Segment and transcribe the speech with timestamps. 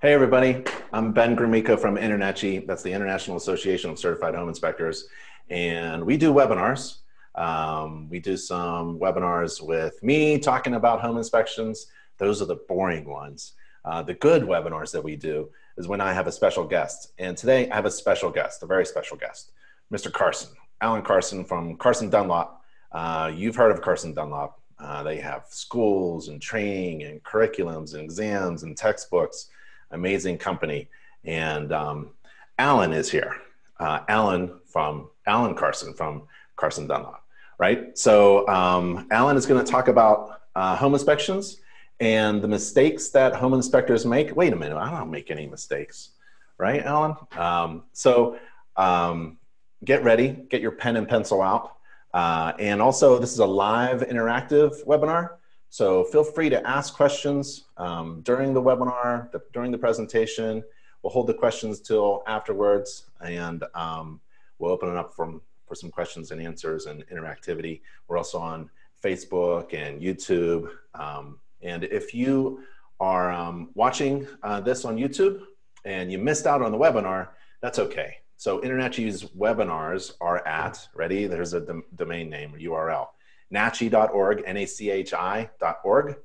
[0.00, 0.62] Hey, everybody.
[0.92, 2.68] I'm Ben Gromicko from INTERNACHI.
[2.68, 5.08] That's the International Association of Certified Home Inspectors.
[5.50, 6.98] And we do webinars.
[7.34, 11.88] Um, we do some webinars with me talking about home inspections.
[12.16, 13.54] Those are the boring ones.
[13.84, 17.12] Uh, the good webinars that we do is when I have a special guest.
[17.18, 19.50] And today I have a special guest, a very special guest,
[19.92, 20.12] Mr.
[20.12, 22.62] Carson, Alan Carson from Carson Dunlop.
[22.92, 24.60] Uh, you've heard of Carson Dunlop.
[24.78, 29.50] Uh, they have schools and training and curriculums and exams and textbooks
[29.90, 30.88] amazing company.
[31.24, 32.10] And um,
[32.58, 33.36] Alan is here.
[33.78, 36.22] Uh, Alan from Alan Carson from
[36.56, 37.22] Carson Dunlop,
[37.58, 37.96] right?
[37.96, 41.60] So um, Alan is going to talk about uh, home inspections
[42.00, 44.34] and the mistakes that home inspectors make.
[44.34, 46.10] Wait a minute, I don't make any mistakes,
[46.58, 47.14] right, Alan?
[47.36, 48.38] Um, so
[48.76, 49.38] um,
[49.84, 51.76] get ready, get your pen and pencil out.
[52.14, 55.37] Uh, and also, this is a live interactive webinar.
[55.70, 60.62] So feel free to ask questions um, during the webinar, the, during the presentation.
[61.02, 64.20] We'll hold the questions till afterwards and um,
[64.58, 67.82] we'll open it up from, for some questions and answers and interactivity.
[68.08, 68.70] We're also on
[69.02, 70.70] Facebook and YouTube.
[70.94, 72.62] Um, and if you
[73.00, 75.42] are um, watching uh, this on YouTube
[75.84, 77.28] and you missed out on the webinar,
[77.60, 78.16] that's okay.
[78.36, 83.08] So INTERNACHI's webinars are at, ready, there's a dom domain name, URL,
[83.52, 86.16] nachi.org, N-A-C-H-I.org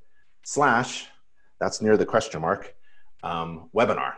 [0.43, 1.07] slash,
[1.59, 2.75] that's near the question mark,
[3.23, 4.13] um, webinar.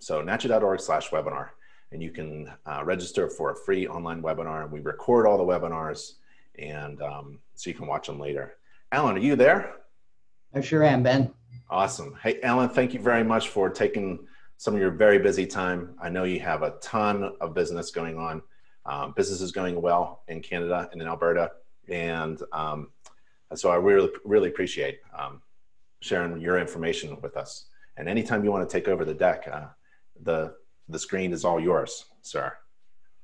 [0.00, 1.50] So nachi.org slash webinar.
[1.90, 4.64] And you can uh, register for a free online webinar.
[4.64, 6.14] And we record all the webinars
[6.58, 8.56] and um, so you can watch them later.
[8.92, 9.76] Alan, are you there?
[10.54, 11.32] I sure am, Ben.
[11.70, 12.16] Awesome.
[12.22, 15.94] Hey, Alan, thank you very much for taking some of your very busy time.
[16.00, 18.42] I know you have a ton of business going on.
[18.86, 21.52] Um, business is going well in Canada and in Alberta.
[21.90, 22.90] And um,
[23.54, 25.42] so I really, really appreciate um,
[26.00, 27.66] sharing your information with us.
[27.96, 29.66] And anytime you want to take over the deck, uh,
[30.22, 30.54] the,
[30.88, 32.52] the screen is all yours, sir.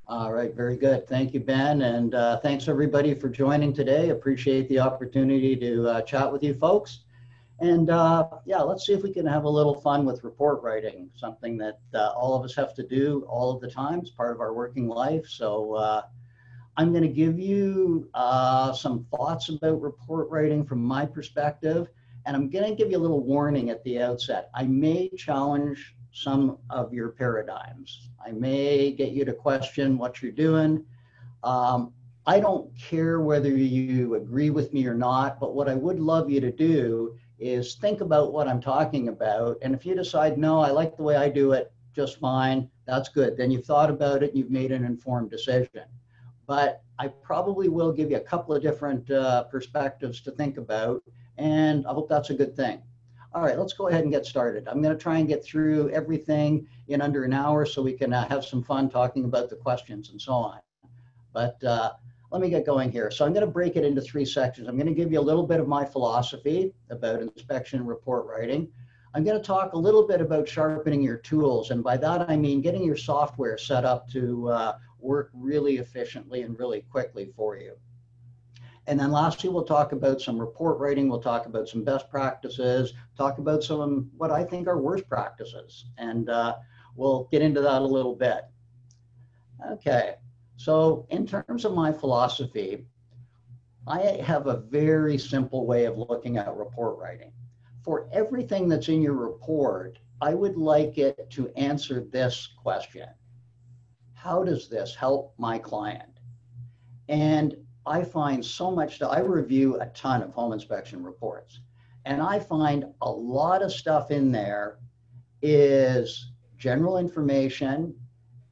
[0.07, 1.07] All right, very good.
[1.09, 1.83] Thank you, Ben.
[1.83, 4.11] And uh, thanks everybody for joining today.
[4.11, 7.01] Appreciate the opportunity to uh, chat with you folks.
[7.61, 11.09] And uh, yeah, let's see if we can have a little fun with report writing,
[11.15, 14.01] something that uh, all of us have to do all of the time.
[14.01, 15.27] It's part of our working life.
[15.27, 16.03] So uh,
[16.77, 21.89] I'm going to give you uh, some thoughts about report writing from my perspective,
[22.27, 24.51] and I'm going to give you a little warning at the outset.
[24.55, 28.09] I may challenge some of your paradigms.
[28.25, 30.85] I may get you to question what you're doing.
[31.45, 31.93] Um,
[32.27, 36.29] I don't care whether you agree with me or not, but what I would love
[36.29, 39.59] you to do is think about what I'm talking about.
[39.63, 43.09] And if you decide, no, I like the way I do it just fine, that's
[43.09, 43.37] good.
[43.37, 45.85] Then you've thought about it and you've made an informed decision
[46.47, 51.03] but I probably will give you a couple of different uh, perspectives to think about,
[51.39, 52.83] and I hope that's a good thing.
[53.33, 54.69] All right, let's go ahead and get started.
[54.69, 58.13] I'm going to try and get through everything in under an hour so we can
[58.13, 60.61] uh, have some fun talking about the questions and so on.
[61.33, 61.95] But uh,
[62.31, 63.11] let me get going here.
[63.11, 64.69] So I'm going to break it into three sections.
[64.69, 68.69] I'm going to give you a little bit of my philosophy about inspection report writing.
[69.15, 71.71] I'm going to talk a little bit about sharpening your tools.
[71.71, 76.43] And by that, I mean getting your software set up to uh, work really efficiently
[76.43, 77.75] and really quickly for you.
[78.87, 81.09] And then lastly, we'll talk about some report writing.
[81.09, 85.87] We'll talk about some best practices, talk about some what I think are worst practices.
[85.97, 86.57] And uh,
[86.97, 88.43] we'll get into that a little bit.
[89.71, 90.17] Okay,
[90.57, 92.85] so in terms of my philosophy,
[93.87, 97.33] I have a very simple way of looking at report writing.
[97.83, 103.09] For everything that's in your report, I would like it to answer this question
[104.25, 106.19] how does this help my client?
[107.11, 107.55] And
[107.85, 111.61] I find so much that I review a ton of home inspection reports,
[112.07, 114.79] and I find a lot of stuff in there
[115.43, 117.95] is general information,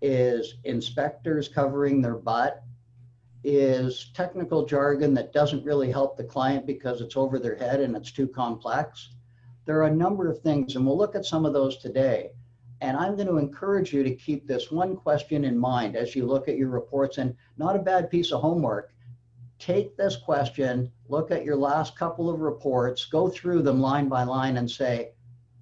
[0.02, 2.62] is inspectors covering their butt,
[3.42, 7.96] is technical jargon that doesn't really help the client because it's over their head and
[7.96, 9.14] it's too complex.
[9.64, 12.32] There are a number of things, and we'll look at some of those today.
[12.82, 16.26] And I'm going to encourage you to keep this one question in mind as you
[16.26, 18.92] look at your reports and not a bad piece of homework.
[19.60, 24.24] Take this question, look at your last couple of reports, go through them line by
[24.24, 25.12] line and say,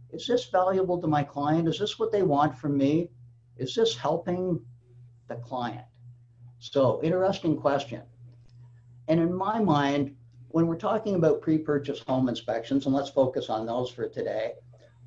[0.08, 1.68] is this valuable to my client?
[1.68, 3.10] Is this what they want from me?
[3.58, 4.58] Is this helping
[5.28, 5.84] the client?
[6.58, 8.00] So interesting question.
[9.08, 10.16] And in my mind,
[10.48, 14.54] when we're talking about pre-purchase home inspections, and let's focus on those for today,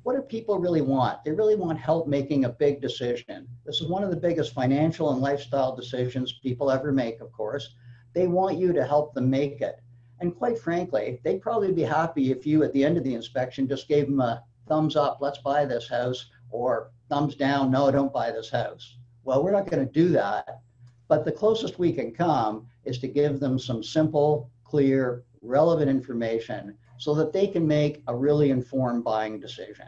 [0.04, 1.24] what do people really want?
[1.24, 3.48] They really want help making a big decision.
[3.64, 7.74] This is one of the biggest financial and lifestyle decisions people ever make, of course.
[8.14, 9.80] They want you to help them make it.
[10.20, 13.66] And quite frankly, they'd probably be happy if you, at the end of the inspection,
[13.66, 18.12] just gave them a thumbs up, let's buy this house, or thumbs down, no, don't
[18.12, 18.98] buy this house.
[19.24, 20.60] Well, we're not going to do that.
[21.08, 26.76] But the closest we can come is to give them some simple, clear, relevant information
[26.98, 29.86] so that they can make a really informed buying decision.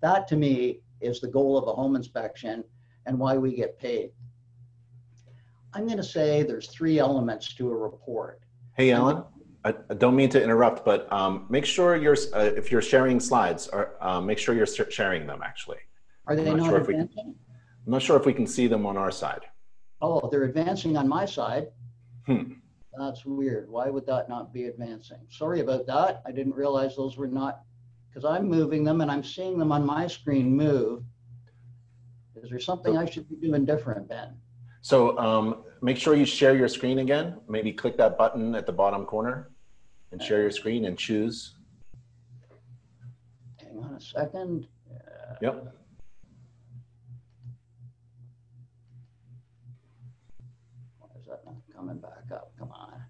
[0.00, 2.64] That to me is the goal of a home inspection
[3.06, 4.10] and why we get paid.
[5.74, 8.40] I'm going to say there's three elements to a report.
[8.76, 9.22] Hey, Alan,
[9.64, 13.68] I, don't mean to interrupt, but um, make sure you're, uh, if you're sharing slides,
[13.68, 15.78] or uh, make sure you're sharing them actually.
[16.26, 17.34] Are they I'm not, sure if we can- advancing?
[17.86, 19.46] I'm not sure if we can see them on our side.
[20.00, 21.68] Oh, they're advancing on my side.
[22.26, 22.52] Hmm.
[22.96, 23.68] That's weird.
[23.70, 25.18] Why would that not be advancing?
[25.30, 26.22] Sorry about that.
[26.26, 27.60] I didn't realize those were not,
[28.08, 31.04] because I'm moving them and I'm seeing them on my screen move.
[32.42, 34.36] Is there something I should be doing different, Ben?
[34.80, 37.40] So um, make sure you share your screen again.
[37.48, 39.50] Maybe click that button at the bottom corner
[40.12, 41.56] and share your screen and choose.
[43.60, 44.66] Hang on a second.
[44.90, 45.74] Uh, Yep.
[50.98, 52.52] Why is that not coming back up?
[52.58, 53.02] Come on.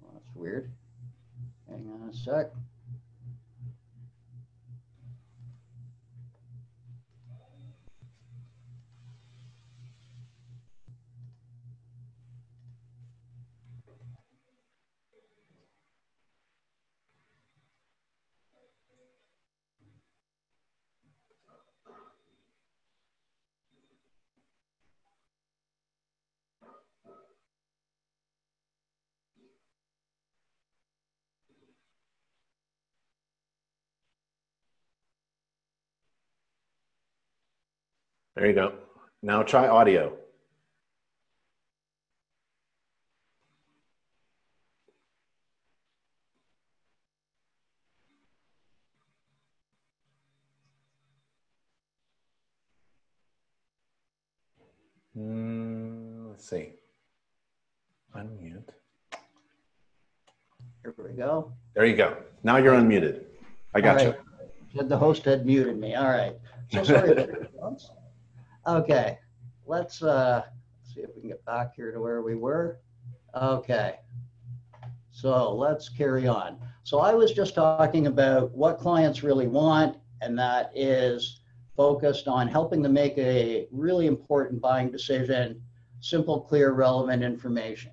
[0.00, 0.70] Well, that's weird.
[1.68, 2.50] Hang on a sec.
[38.40, 38.72] There you go.
[39.22, 40.14] Now try audio.
[55.14, 56.70] Mm, let's see.
[58.16, 58.62] Unmute.
[60.82, 61.52] Here we go.
[61.74, 62.16] There you go.
[62.42, 63.24] Now you're unmuted.
[63.74, 64.08] I got All you.
[64.12, 64.20] right.
[64.74, 65.94] Said the host had muted me.
[65.94, 66.36] All right.
[66.72, 67.28] So sorry.
[68.64, 68.90] About that, folks.
[68.90, 69.18] okay.
[69.66, 70.44] Let's uh,
[70.82, 72.80] see if we can get back here to where we were.
[73.34, 73.96] Okay.
[75.10, 76.58] So let's carry on.
[76.82, 81.40] So I was just talking about what clients really want, and that is
[81.76, 85.62] focused on helping them make a really important buying decision,
[86.00, 87.92] simple, clear, relevant information.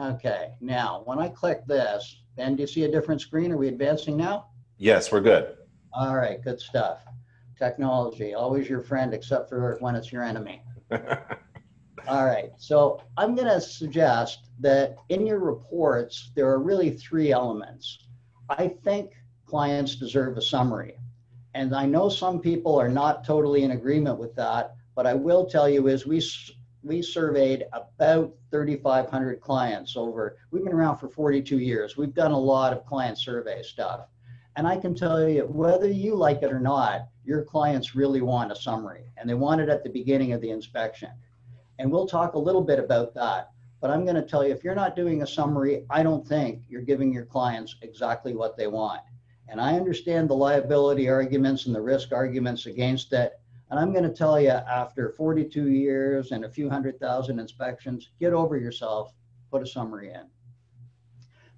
[0.00, 0.50] Okay.
[0.60, 3.52] Now, when I click this, Ben, do you see a different screen?
[3.52, 4.46] Are we advancing now?
[4.78, 5.56] Yes, we're good.
[5.92, 7.00] All right, good stuff.
[7.58, 10.62] Technology, always your friend, except for when it's your enemy.
[12.08, 17.32] All right, so I'm going to suggest that in your reports, there are really three
[17.32, 18.06] elements.
[18.48, 19.12] I think
[19.44, 20.96] clients deserve a summary.
[21.54, 25.46] And I know some people are not totally in agreement with that, but I will
[25.46, 26.22] tell you is we
[26.82, 30.38] we surveyed about 3,500 clients over.
[30.50, 31.96] We've been around for 42 years.
[31.96, 34.06] We've done a lot of client survey stuff.
[34.58, 38.50] And I can tell you, whether you like it or not, your clients really want
[38.50, 41.10] a summary and they want it at the beginning of the inspection.
[41.78, 43.52] And we'll talk a little bit about that.
[43.80, 46.62] But I'm going to tell you, if you're not doing a summary, I don't think
[46.68, 49.00] you're giving your clients exactly what they want.
[49.46, 53.38] And I understand the liability arguments and the risk arguments against it.
[53.70, 58.10] And I'm going to tell you, after 42 years and a few hundred thousand inspections,
[58.18, 59.14] get over yourself,
[59.52, 60.26] put a summary in.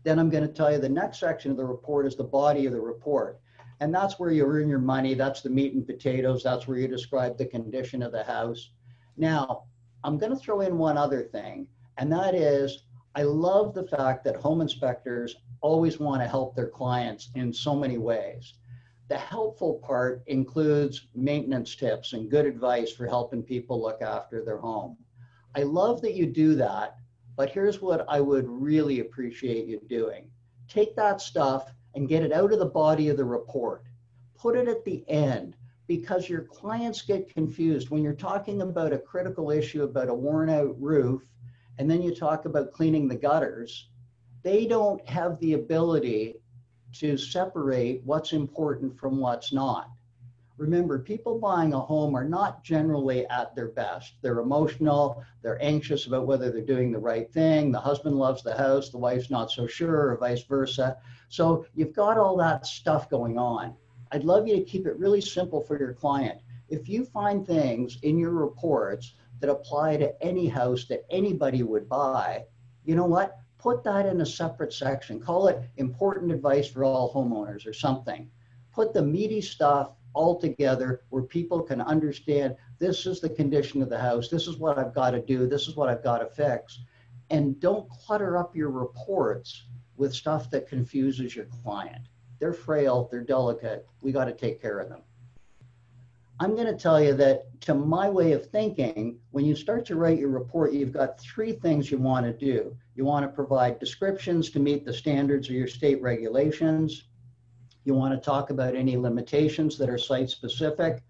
[0.03, 2.67] Then I'm going to tell you the next section of the report is the body
[2.67, 3.41] of the report.
[3.81, 5.15] And that's where you earn your money.
[5.15, 6.43] That's the meat and potatoes.
[6.43, 8.71] That's where you describe the condition of the house.
[9.17, 9.65] Now,
[10.05, 11.67] I'm going to throw in one other thing,
[11.99, 16.69] and that is I love the fact that home inspectors always want to help their
[16.69, 18.55] clients in so many ways.
[19.09, 24.59] The helpful part includes maintenance tips and good advice for helping people look after their
[24.59, 24.97] home.
[25.57, 26.99] I love that you do that,
[27.41, 30.31] but here's what I would really appreciate you doing.
[30.69, 33.83] Take that stuff and get it out of the body of the report.
[34.37, 35.57] Put it at the end
[35.87, 40.51] because your clients get confused when you're talking about a critical issue about a worn
[40.51, 41.23] out roof
[41.79, 43.89] and then you talk about cleaning the gutters.
[44.43, 46.35] They don't have the ability
[46.97, 49.89] to separate what's important from what's not.
[50.61, 54.17] Remember, people buying a home are not generally at their best.
[54.21, 57.73] They're emotional, they're anxious about whether they're doing the right thing.
[57.73, 60.99] The husband loves the house, the wife's not so sure, or vice versa.
[61.31, 63.75] So you've got all that stuff going on.
[64.13, 66.43] I'd love you to keep it really simple for your client.
[66.69, 71.89] If you find things in your reports that apply to any house that anybody would
[71.89, 72.45] buy,
[72.85, 73.39] you know what?
[73.57, 75.21] Put that in a separate section.
[75.21, 78.31] Call it important advice for all homeowners or something.
[78.75, 83.89] Put the meaty stuff all together where people can understand this is the condition of
[83.89, 86.27] the house, this is what I've got to do, this is what I've got to
[86.27, 86.81] fix.
[87.31, 89.65] And don't clutter up your reports
[89.97, 92.07] with stuff that confuses your client.
[92.39, 95.03] They're frail, they're delicate, we got to take care of them.
[96.41, 99.97] I'm going to tell you that to my way of thinking, when you start to
[99.97, 102.75] write your report, you've got three things you want to do.
[102.95, 107.05] You want to provide descriptions to meet the standards of your state regulations.
[107.85, 111.03] You want to talk about any limitations that are site specific.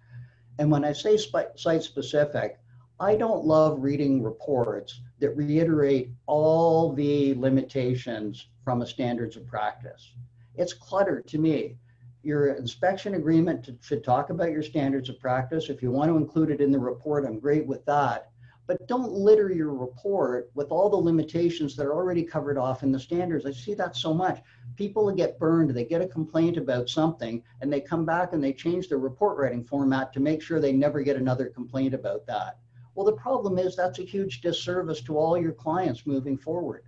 [0.59, 2.59] And when I say site specific,
[3.01, 10.15] I don't love reading reports that reiterate all the limitations from a standards of practice.
[10.57, 11.77] It's cluttered to me
[12.23, 15.71] your inspection agreement to, should talk about your standards of practice.
[15.71, 18.30] If you want to include it in the report, I'm great with that.
[18.71, 22.93] But don't litter your report with all the limitations that are already covered off in
[22.93, 23.45] the standards.
[23.45, 24.41] I see that so much.
[24.77, 28.53] People get burned, they get a complaint about something, and they come back and they
[28.53, 32.59] change their report writing format to make sure they never get another complaint about that.
[32.95, 36.85] Well, the problem is that's a huge disservice to all your clients moving forward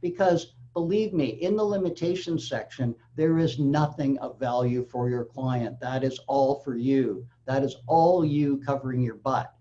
[0.00, 5.78] because believe me, in the limitations section, there is nothing of value for your client.
[5.78, 7.24] That is all for you.
[7.44, 9.54] That is all you covering your butt.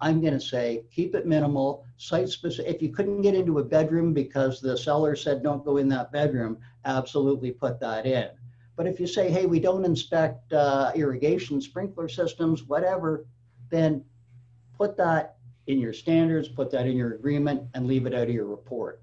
[0.00, 2.74] I'm going to say keep it minimal, site specific.
[2.74, 6.12] If you couldn't get into a bedroom because the seller said don't go in that
[6.12, 8.28] bedroom, absolutely put that in.
[8.76, 13.26] But if you say, hey, we don't inspect uh, irrigation, sprinkler systems, whatever,
[13.70, 14.04] then
[14.76, 15.36] put that
[15.66, 19.02] in your standards, put that in your agreement, and leave it out of your report.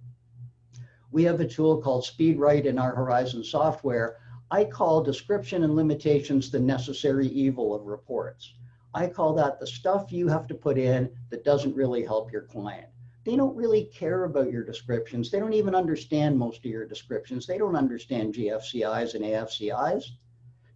[1.12, 4.18] We have a tool called SpeedWrite in our Horizon software.
[4.52, 8.54] I call description and limitations the necessary evil of reports.
[8.94, 12.44] I call that the stuff you have to put in that doesn't really help your
[12.44, 12.88] client.
[13.26, 15.32] They don't really care about your descriptions.
[15.32, 17.48] They don't even understand most of your descriptions.
[17.48, 20.04] They don't understand GFCIs and AFCIs.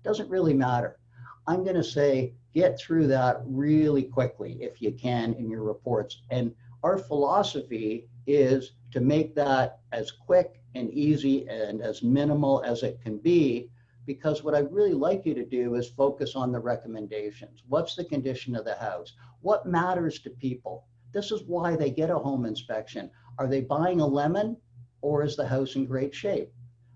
[0.03, 0.97] Doesn't really matter.
[1.45, 6.21] I'm going to say get through that really quickly if you can in your reports.
[6.31, 12.83] And our philosophy is to make that as quick and easy and as minimal as
[12.83, 13.69] it can be
[14.07, 17.61] because what I'd really like you to do is focus on the recommendations.
[17.67, 19.13] What's the condition of the house?
[19.41, 20.85] What matters to people?
[21.13, 23.11] This is why they get a home inspection.
[23.37, 24.57] Are they buying a lemon
[25.01, 26.51] or is the house in great shape?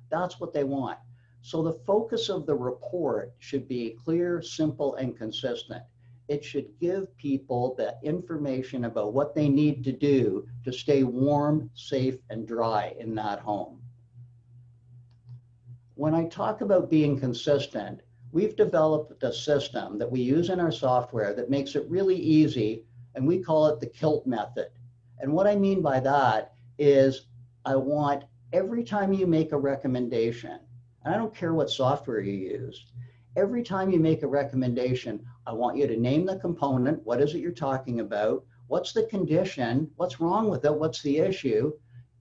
[0.10, 0.98] That's what they want.
[1.42, 5.84] So the focus of the report should be clear, simple, and consistent
[6.32, 11.70] it should give people the information about what they need to do to stay warm,
[11.74, 13.81] safe, and dry in that home.
[16.02, 20.72] When I talk about being consistent, we've developed a system that we use in our
[20.72, 24.70] software that makes it really easy, and we call it the KILT method.
[25.20, 27.28] And what I mean by that is
[27.66, 30.60] I want every time you make a recommendation,
[31.06, 32.84] and I don't care what software you use,
[33.38, 37.06] every time you make a recommendation, I want you to name the component.
[37.06, 38.44] What is it you're talking about?
[38.66, 39.92] What's the condition?
[39.98, 40.74] What's wrong with it?
[40.74, 41.74] What's the issue?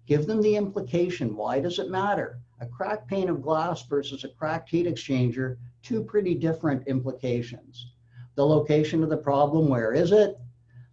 [0.06, 1.34] Give them the implication.
[1.34, 2.40] Why does it matter?
[2.60, 7.92] A cracked pane of glass versus a cracked heat exchanger, two pretty different implications.
[8.34, 10.36] The location of the problem, where is it?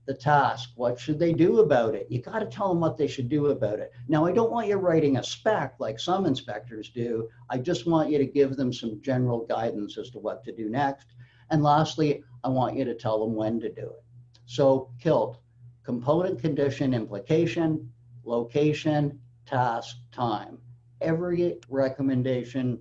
[0.08, 0.72] the task.
[0.76, 2.08] What should they do about it?
[2.10, 3.92] You got to tell them what they should do about it.
[4.08, 7.28] Now, I don't want you writing a spec like some inspectors do.
[7.50, 10.70] I just want you to give them some general guidance as to what to do
[10.70, 11.08] next.
[11.50, 14.04] And lastly, I want you to tell them when to do it.
[14.46, 15.40] So KILT,
[15.84, 17.92] component condition implication,
[18.24, 20.58] location, task, time.
[21.02, 22.80] Every recommendation,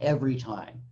[0.00, 0.82] every time.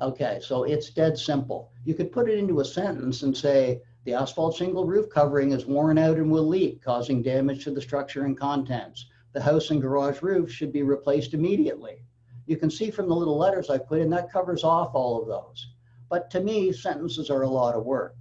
[0.00, 1.72] Okay, so it's dead simple.
[1.84, 5.66] You could put it into a sentence and say, the asphalt shingle roof covering is
[5.66, 9.06] worn out and will leak, causing damage to the structure and contents.
[9.32, 12.02] The house and garage roof should be replaced immediately.
[12.46, 15.28] You can see from the little letters I put in, that covers off all of
[15.28, 15.68] those.
[16.08, 18.16] But to me, sentences are a lot of work.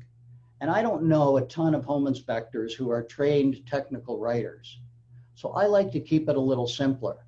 [0.61, 4.79] And I don't know a ton of home inspectors who are trained technical writers.
[5.35, 7.25] So I like to keep it a little simpler.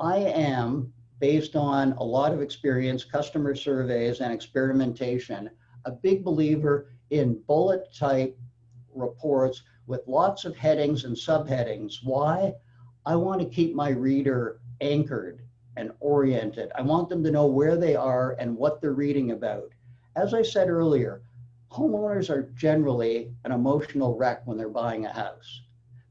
[0.00, 5.50] I am, based on a lot of experience, customer surveys, and experimentation,
[5.84, 8.38] a big believer in bullet type
[8.94, 11.96] reports with lots of headings and subheadings.
[12.04, 12.54] Why?
[13.06, 15.42] I want to keep my reader anchored
[15.76, 16.70] and oriented.
[16.76, 19.70] I want them to know where they are and what they're reading about.
[20.14, 21.22] As I said earlier,
[21.72, 25.62] homeowners are generally an emotional wreck when they're buying a house.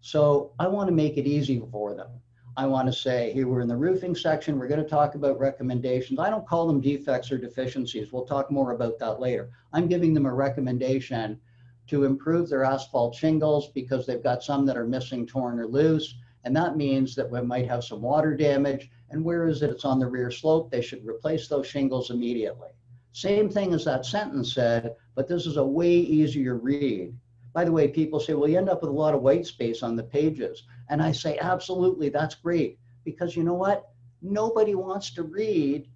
[0.01, 2.10] So I want to make it easy for them.
[2.57, 5.39] I want to say, here we're in the roofing section, we're going to talk about
[5.39, 6.17] recommendations.
[6.17, 8.11] I don't call them defects or deficiencies.
[8.11, 9.51] We'll talk more about that later.
[9.73, 11.39] I'm giving them a recommendation
[11.85, 16.15] to improve their asphalt shingles because they've got some that are missing, torn, or loose,
[16.45, 18.89] And that means that we might have some water damage.
[19.11, 19.69] And where is it?
[19.69, 20.71] It's on the rear slope.
[20.71, 22.69] They should replace those shingles immediately.
[23.11, 27.13] Same thing as that sentence said, but this is a way easier read.
[27.57, 29.81] By the way, people say, well, you end up with a lot of white space
[29.81, 30.61] on the pages.
[30.89, 32.77] And I say, absolutely, that's great.
[33.03, 33.89] Because you know what?
[34.21, 35.87] Nobody wants to read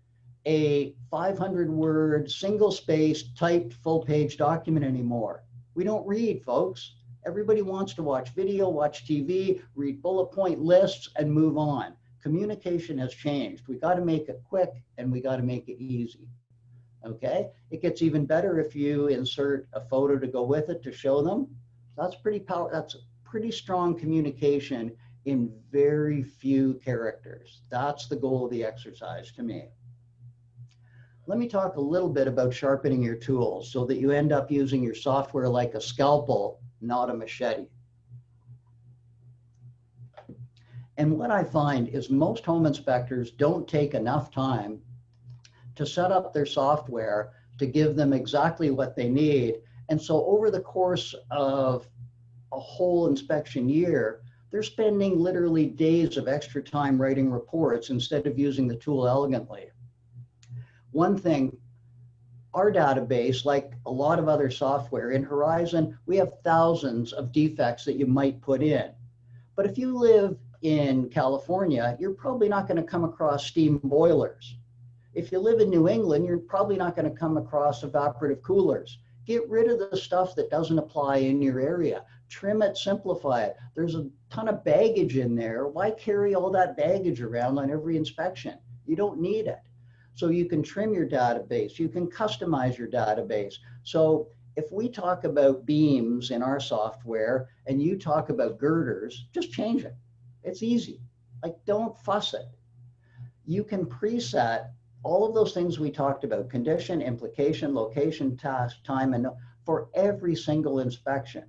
[0.47, 5.43] a 500 word single space typed full page document anymore.
[5.75, 6.95] We don't read, folks.
[7.27, 11.93] Everybody wants to watch video, watch TV, read bullet point lists, and move on.
[12.23, 13.67] Communication has changed.
[13.67, 16.27] We got to make it quick and we got to make it easy.
[17.05, 20.91] Okay, it gets even better if you insert a photo to go with it to
[20.91, 21.47] show them.
[21.97, 22.69] That's pretty power.
[22.71, 27.61] That's pretty strong communication in very few characters.
[27.69, 29.69] That's the goal of the exercise to me.
[31.27, 34.51] Let me talk a little bit about sharpening your tools so that you end up
[34.51, 37.67] using your software like a scalpel not a machete.
[40.97, 44.81] And what I find is most home inspectors don't take enough time
[45.75, 49.55] to set up their software to give them exactly what they need.
[49.89, 51.87] And so over the course of
[52.51, 58.37] a whole inspection year, they're spending literally days of extra time writing reports instead of
[58.37, 59.69] using the tool elegantly.
[60.91, 61.57] One thing
[62.53, 67.85] our database, like a lot of other software in Horizon, we have thousands of defects
[67.85, 68.91] that you might put in.
[69.55, 74.57] But if you live in California, you're probably not going to come across steam boilers.
[75.13, 78.99] If you live in New England, you're probably not going to come across evaporative coolers.
[79.25, 82.05] Get rid of the stuff that doesn't apply in your area.
[82.29, 83.57] Trim it, simplify it.
[83.75, 85.67] There's a ton of baggage in there.
[85.67, 88.57] Why carry all that baggage around on every inspection?
[88.85, 89.59] You don't need it.
[90.13, 93.55] So you can trim your database, you can customize your database.
[93.83, 99.51] So if we talk about beams in our software and you talk about girders, just
[99.51, 99.95] change it.
[100.43, 101.01] It's easy.
[101.43, 102.47] Like don't fuss it.
[103.45, 104.69] You can preset
[105.03, 109.27] all of those things we talked about, condition, implication, location, task, time, and
[109.65, 111.43] for every single inspection.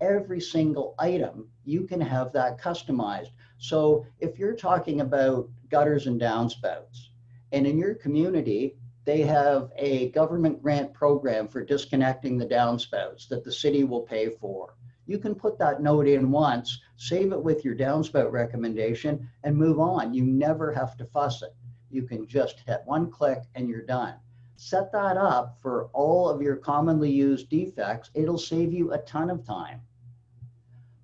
[0.00, 3.30] Every single item, you can have that customized.
[3.58, 7.08] So if you're talking about gutters and downspouts,
[7.52, 13.44] and in your community, they have a government grant program for disconnecting the downspouts that
[13.44, 14.74] the city will pay for.
[15.06, 19.78] You can put that note in once, save it with your downspout recommendation, and move
[19.78, 20.12] on.
[20.12, 21.54] You never have to fuss it.
[21.90, 24.14] You can just hit one click and you're done.
[24.56, 28.10] Set that up for all of your commonly used defects.
[28.14, 29.80] It'll save you a ton of time.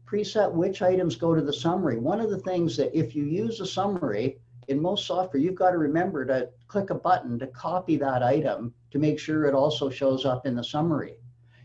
[0.07, 1.99] Preset which items go to the summary.
[1.99, 5.73] One of the things that if you use a summary, in most software, you've got
[5.73, 9.91] to remember to click a button to copy that item to make sure it also
[9.91, 11.17] shows up in the summary.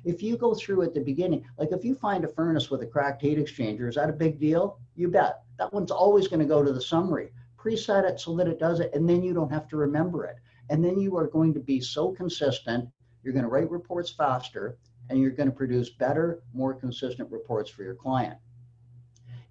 [0.03, 2.85] If you go through at the beginning, like if you find a furnace with a
[2.85, 4.79] cracked heat exchanger, is that a big deal?
[4.95, 5.41] You bet.
[5.57, 7.31] That one's always going to go to the summary.
[7.57, 10.37] Preset it so that it does it, and then you don't have to remember it.
[10.69, 12.89] And then you are going to be so consistent,
[13.23, 14.77] you're going to write reports faster,
[15.09, 18.37] and you're going to produce better, more consistent reports for your client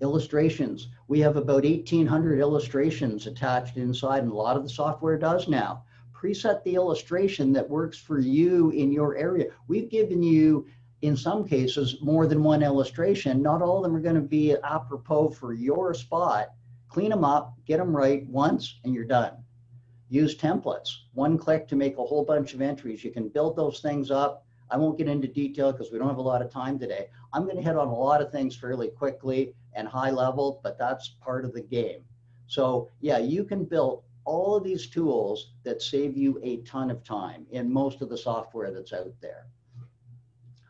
[0.00, 0.88] illustrations.
[1.08, 5.84] We have about 1,800 illustrations attached inside, and a lot of the software does now.
[6.12, 9.46] Preset the illustration that works for you in your area.
[9.68, 10.66] We've given you,
[11.02, 13.42] in some cases, more than one illustration.
[13.42, 16.48] Not all of them are going to be apropos for your spot.
[16.88, 19.32] Clean them up, get them right once, and you're done.
[20.08, 20.88] Use templates.
[21.14, 23.02] One click to make a whole bunch of entries.
[23.02, 24.44] You can build those things up.
[24.70, 27.08] I won't get into detail because we don't have a lot of time today.
[27.32, 30.78] I'm going to hit on a lot of things fairly quickly and high level, but
[30.78, 32.04] that's part of the game.
[32.46, 37.04] So yeah, you can build all of these tools that save you a ton of
[37.04, 39.46] time in most of the software that's out there.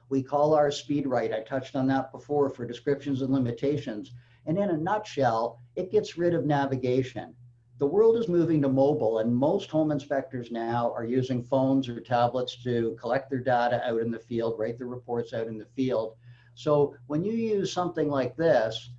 [0.09, 1.35] We call our SpeedWrite.
[1.35, 4.13] I touched on that before for descriptions and limitations.
[4.47, 7.35] And in a nutshell, it gets rid of navigation.
[7.79, 12.01] The world is moving to mobile, and most home inspectors now are using phones or
[12.01, 15.67] tablets to collect their data out in the field, write their reports out in the
[15.67, 16.17] field.
[16.55, 18.91] So when you use something like this,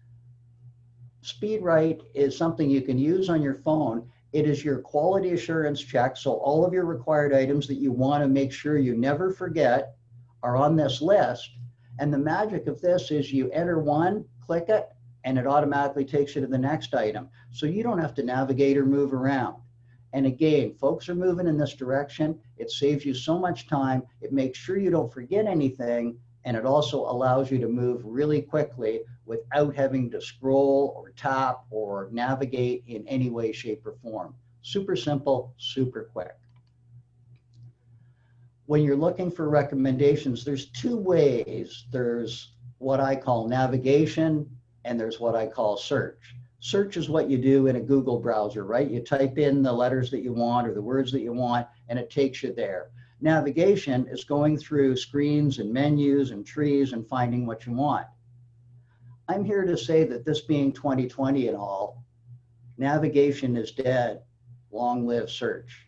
[1.23, 4.07] SpeedWrite is something you can use on your phone.
[4.31, 6.15] It is your quality assurance check.
[6.15, 9.95] So all of your required items that you want to make sure you never forget
[10.43, 11.49] are on this list.
[11.99, 14.87] And the magic of this is you enter one, click it,
[15.27, 17.27] and it automatically takes you to the next item.
[17.51, 19.57] So you don't have to navigate or move around.
[20.13, 22.39] And again, folks are moving in this direction.
[22.55, 24.03] It saves you so much time.
[24.21, 28.41] It makes sure you don't forget anything and it also allows you to move really
[28.41, 34.33] quickly without having to scroll or tap or navigate in any way, shape, or form.
[34.61, 36.37] Super simple, super quick.
[38.65, 41.83] When you're looking for recommendations, there's two ways.
[41.91, 44.49] There's what I call navigation
[44.87, 46.33] and there's what I call search.
[46.59, 48.89] search is what you do in a Google browser, right?
[48.89, 51.99] You type in the letters that you want or the words that you want, and
[51.99, 52.89] it takes you there.
[53.21, 58.07] Navigation is going through screens and menus and trees and finding what you want.
[59.27, 62.03] I'm here to say that this being 2020 and all,
[62.77, 64.21] navigation is dead.
[64.71, 65.87] Long live search.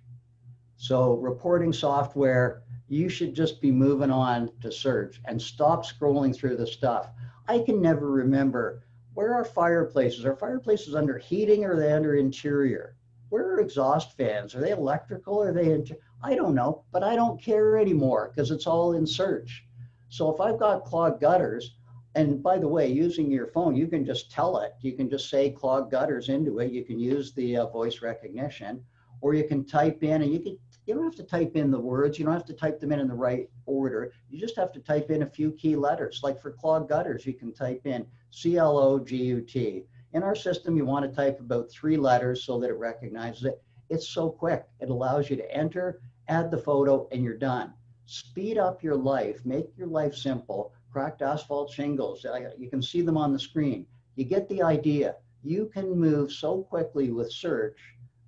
[0.75, 6.57] So, reporting software, you should just be moving on to search and stop scrolling through
[6.57, 7.09] the stuff.
[7.47, 8.83] I can never remember
[9.19, 10.23] where are fireplaces?
[10.23, 12.95] Are fireplaces under heating or are they under interior?
[13.27, 14.55] Where are exhaust fans?
[14.55, 16.01] Are they electrical are they interior?
[16.23, 19.65] I don't know, but I don't care anymore because it's all in search.
[20.07, 21.75] So if I've got clogged gutters,
[22.15, 24.71] and by the way, using your phone, you can just tell it.
[24.79, 26.71] You can just say clogged gutters into it.
[26.71, 28.81] You can use the uh, voice recognition,
[29.19, 30.57] or you can type in, and you can.
[30.85, 32.17] You don't have to type in the words.
[32.17, 34.13] You don't have to type them in in the right order.
[34.29, 36.21] You just have to type in a few key letters.
[36.23, 39.85] Like for clogged gutters, you can type in C L O G U T.
[40.13, 43.61] In our system, you want to type about three letters so that it recognizes it.
[43.89, 44.65] It's so quick.
[44.79, 47.73] It allows you to enter, add the photo, and you're done.
[48.05, 50.73] Speed up your life, make your life simple.
[50.91, 53.85] Cracked asphalt shingles, uh, you can see them on the screen.
[54.15, 55.15] You get the idea.
[55.43, 57.77] You can move so quickly with search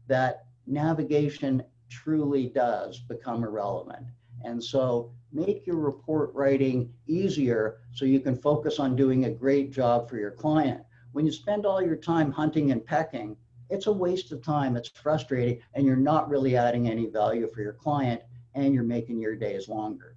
[0.08, 4.06] that navigation truly does become irrelevant.
[4.44, 9.72] And so make your report writing easier so you can focus on doing a great
[9.72, 10.82] job for your client.
[11.14, 13.36] When you spend all your time hunting and pecking,
[13.70, 14.76] it's a waste of time.
[14.76, 18.22] It's frustrating, and you're not really adding any value for your client,
[18.54, 20.16] and you're making your days longer.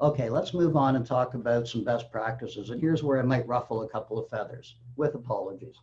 [0.00, 2.70] Okay, let's move on and talk about some best practices.
[2.70, 5.76] And here's where I might ruffle a couple of feathers with apologies.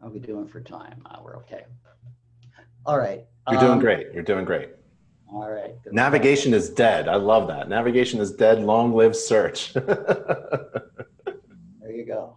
[0.00, 1.02] How are we doing for time?
[1.06, 1.64] Uh, we're okay.
[2.86, 3.24] All right.
[3.50, 4.12] You're doing um, great.
[4.12, 4.70] You're doing great.
[5.32, 5.74] All right.
[5.92, 7.08] Navigation is dead.
[7.08, 7.68] I love that.
[7.68, 8.62] Navigation is dead.
[8.62, 9.72] Long live search.
[9.74, 10.82] there
[11.88, 12.36] you go.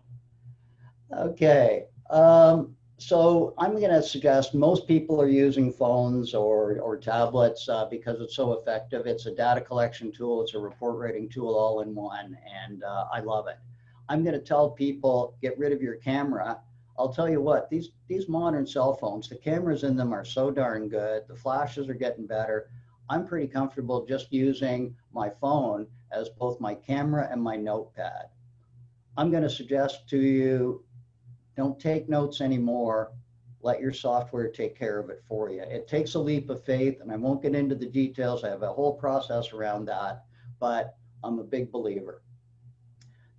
[1.11, 1.85] Okay.
[2.09, 7.85] Um, so I'm going to suggest most people are using phones or, or tablets uh,
[7.85, 9.07] because it's so effective.
[9.07, 10.41] It's a data collection tool.
[10.43, 12.37] It's a report writing tool all in one.
[12.67, 13.57] And uh, I love it.
[14.07, 16.59] I'm going to tell people, get rid of your camera.
[16.97, 20.51] I'll tell you what, these, these modern cell phones, the cameras in them are so
[20.51, 21.23] darn good.
[21.27, 22.69] The flashes are getting better.
[23.09, 28.27] I'm pretty comfortable just using my phone as both my camera and my notepad.
[29.17, 30.83] I'm going to suggest to you
[31.55, 33.11] don't take notes anymore.
[33.61, 35.61] Let your software take care of it for you.
[35.61, 38.43] It takes a leap of faith, and I won't get into the details.
[38.43, 40.25] I have a whole process around that,
[40.59, 42.21] but I'm a big believer.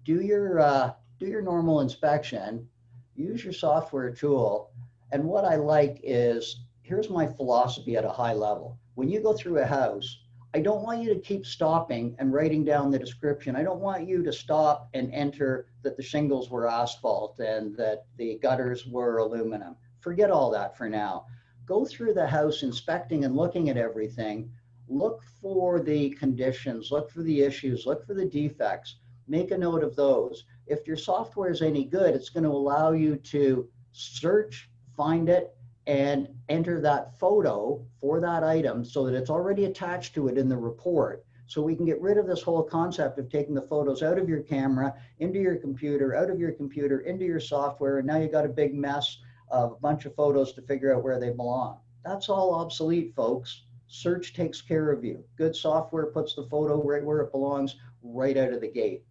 [0.05, 2.69] Do your uh, do your normal inspection.
[3.17, 4.71] Use your software tool.
[5.13, 8.79] And what I like is here's my philosophy at a high level.
[8.97, 10.19] When you go through a house,
[10.55, 13.57] I don't want you to keep stopping and writing down the description.
[13.57, 18.07] I don't want you to stop and enter that the shingles were asphalt and that
[18.17, 19.77] the gutters were aluminum.
[20.01, 21.27] Forget all that for now.
[21.67, 24.51] Go through the house inspecting and looking at everything.
[24.89, 28.97] Look for the conditions, look for the issues, look for the defects.
[29.27, 30.45] Make a note of those.
[30.67, 35.57] If your software is any good, it's going to allow you to search, find it,
[35.87, 40.49] and enter that photo for that item so that it's already attached to it in
[40.49, 41.25] the report.
[41.47, 44.29] So we can get rid of this whole concept of taking the photos out of
[44.29, 48.33] your camera, into your computer, out of your computer, into your software, and now you've
[48.33, 49.19] got a big mess
[49.51, 51.79] of a bunch of photos to figure out where they belong.
[52.03, 53.65] That's all obsolete, folks.
[53.87, 55.23] Search takes care of you.
[55.37, 59.05] Good software puts the photo right where it belongs, right out of the gate.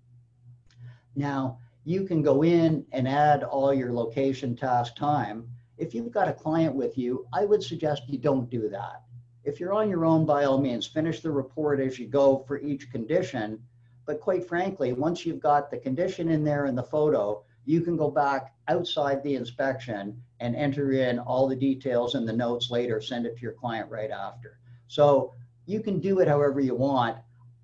[1.15, 5.47] Now, you can go in and add all your location task time
[5.77, 9.03] if you've got a client with you, I would suggest you don't do that.
[9.43, 12.59] If you're on your own, by all means, finish the report as you go for
[12.59, 13.61] each condition.
[14.05, 17.97] But quite frankly, once you've got the condition in there in the photo, you can
[17.97, 23.01] go back outside the inspection and enter in all the details and the notes later,
[23.01, 24.59] send it to your client right after.
[24.87, 25.33] So
[25.65, 27.17] you can do it however you want.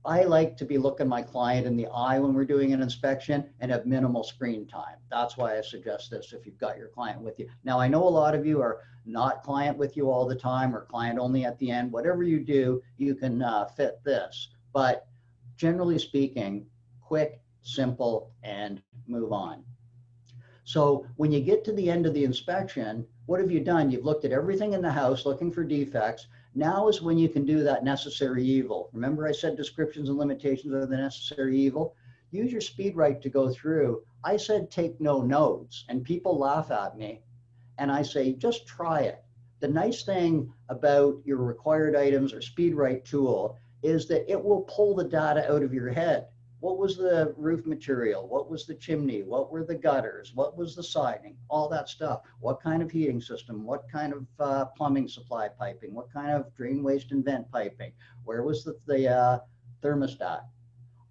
[0.05, 3.49] I like to be looking my client in the eye when we're doing an inspection
[3.59, 4.95] and have minimal screen time.
[5.11, 7.49] That's why I suggest this if you've got your client with you.
[7.65, 10.75] Now, I know a lot of you are not client with you all the time
[10.75, 11.91] or client only at the end.
[11.91, 14.49] Whatever you do, you can uh, fit this.
[14.73, 15.07] But
[15.57, 16.65] generally speaking,
[17.01, 19.63] quick, simple, and move on.
[20.63, 23.91] So when you get to the end of the inspection, what have you done?
[23.91, 26.27] You've looked at everything in the house looking for defects.
[26.55, 28.89] Now is when you can do that necessary evil.
[28.91, 31.95] Remember, I said descriptions and limitations are the necessary evil?
[32.31, 34.03] Use your speed write to go through.
[34.23, 37.21] I said take no notes, and people laugh at me.
[37.77, 39.23] And I say, just try it.
[39.59, 44.61] The nice thing about your required items or speed write tool is that it will
[44.61, 46.27] pull the data out of your head.
[46.59, 48.27] What was the roof material?
[48.27, 49.23] What was the chimney?
[49.23, 50.33] What were the gutters?
[50.35, 51.37] What was the siding?
[51.49, 52.21] All that stuff.
[52.41, 53.63] What kind of heating system?
[53.63, 55.93] What kind of uh, plumbing supply piping?
[55.93, 57.93] What kind of drain waste and vent piping?
[58.25, 59.39] Where was the, the uh,
[59.81, 60.41] thermostat?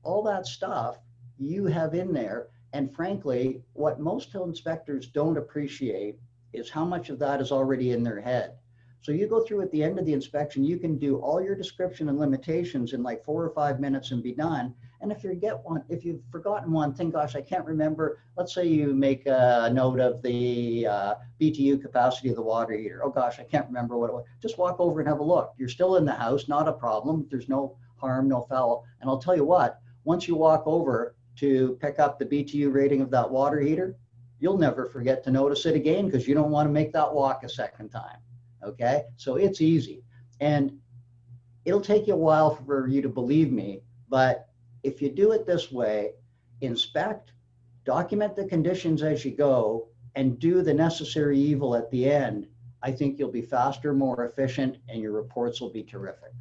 [0.02, 0.98] All that stuff
[1.38, 2.48] you have in there.
[2.74, 6.18] And frankly, what most inspectors don't appreciate
[6.52, 8.58] is how much of that is already in their head.
[9.00, 11.54] So you go through at the end of the inspection, you can do all your
[11.54, 14.74] description and limitations in like four or five minutes and be done.
[15.00, 18.18] And if you get one, if you've forgotten one thing, gosh, I can't remember.
[18.36, 23.00] Let's say you make a note of the uh, BTU capacity of the water heater.
[23.04, 24.24] Oh gosh, I can't remember what it was.
[24.42, 25.54] Just walk over and have a look.
[25.56, 27.26] You're still in the house, not a problem.
[27.30, 28.84] There's no harm, no foul.
[29.00, 33.00] And I'll tell you what, once you walk over to pick up the BTU rating
[33.00, 33.96] of that water heater,
[34.40, 37.44] you'll never forget to notice it again because you don't want to make that walk
[37.44, 38.18] a second time.
[38.64, 40.02] Okay, so it's easy.
[40.40, 40.78] And
[41.64, 44.47] it'll take you a while for you to believe me, but
[44.88, 46.12] if you do it this way,
[46.62, 47.32] inspect,
[47.84, 52.48] document the conditions as you go, and do the necessary evil at the end,
[52.82, 56.32] I think you'll be faster, more efficient, and your reports will be terrific.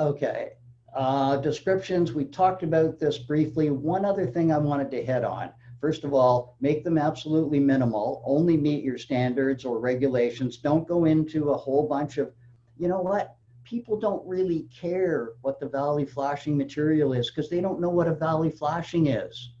[0.00, 0.52] Okay,
[0.96, 3.70] uh, descriptions, we talked about this briefly.
[3.70, 5.50] One other thing I wanted to hit on.
[5.80, 10.56] First of all, make them absolutely minimal, only meet your standards or regulations.
[10.56, 12.32] Don't go into a whole bunch of,
[12.78, 17.60] you know what, people don't really care what the valley flashing material is because they
[17.60, 19.52] don't know what a valley flashing is.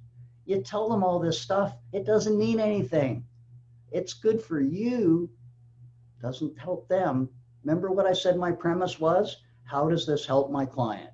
[0.44, 3.24] You tell them all this stuff, it doesn't mean anything.
[3.90, 5.30] It's good for you,
[6.20, 7.28] doesn't help them.
[7.62, 9.38] Remember what I said my premise was?
[9.64, 11.10] How does this help my client?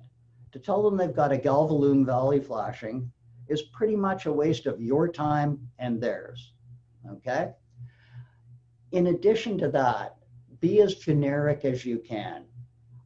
[0.51, 3.09] To tell them they've got a Galvalume valley flashing
[3.47, 6.53] is pretty much a waste of your time and theirs.
[7.09, 7.51] Okay?
[8.91, 10.17] In addition to that,
[10.59, 12.45] be as generic as you can.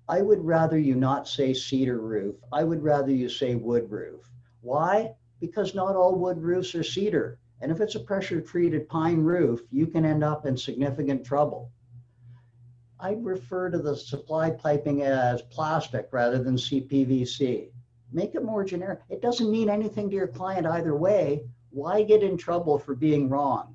[0.07, 2.35] I would rather you not say cedar roof.
[2.53, 4.29] I would rather you say wood roof.
[4.61, 5.15] Why?
[5.39, 7.39] Because not all wood roofs are cedar.
[7.61, 11.71] And if it's a pressure treated pine roof, you can end up in significant trouble.
[12.99, 17.71] I'd refer to the supply piping as plastic rather than CPVC.
[18.11, 18.99] Make it more generic.
[19.09, 21.43] It doesn't mean anything to your client either way.
[21.71, 23.74] Why get in trouble for being wrong?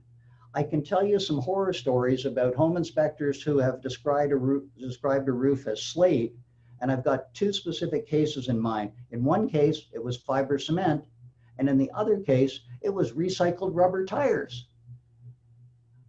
[0.52, 4.64] I can tell you some horror stories about home inspectors who have described a roof,
[4.76, 6.34] described a roof as slate,
[6.80, 8.90] and I've got two specific cases in mind.
[9.12, 11.04] In one case, it was fiber cement,
[11.58, 14.66] and in the other case, it was recycled rubber tires.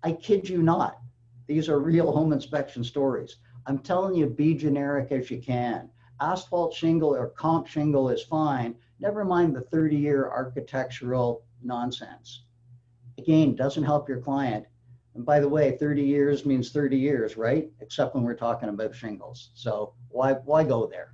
[0.02, 1.00] I kid you not.
[1.46, 3.38] These are real home inspection stories.
[3.68, 5.92] I'm telling you, be generic as you can.
[6.20, 8.74] Asphalt shingle or comp shingle is fine.
[9.00, 12.42] Never mind the 30 year architectural nonsense
[13.22, 14.66] again, doesn't help your client.
[15.14, 17.70] And by the way, 30 years means 30 years, right?
[17.82, 19.52] Except when we're talking about shingles.
[19.54, 21.14] So why, why go there?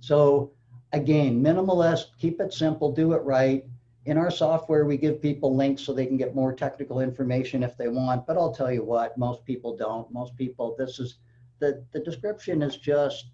[0.00, 0.52] So
[0.92, 3.64] again, minimalist, keep it simple, do it right.
[4.04, 7.76] In our software, we give people links so they can get more technical information if
[7.76, 10.12] they want, but I'll tell you what, most people don't.
[10.12, 11.18] Most people, this is,
[11.60, 13.26] the, the description is just,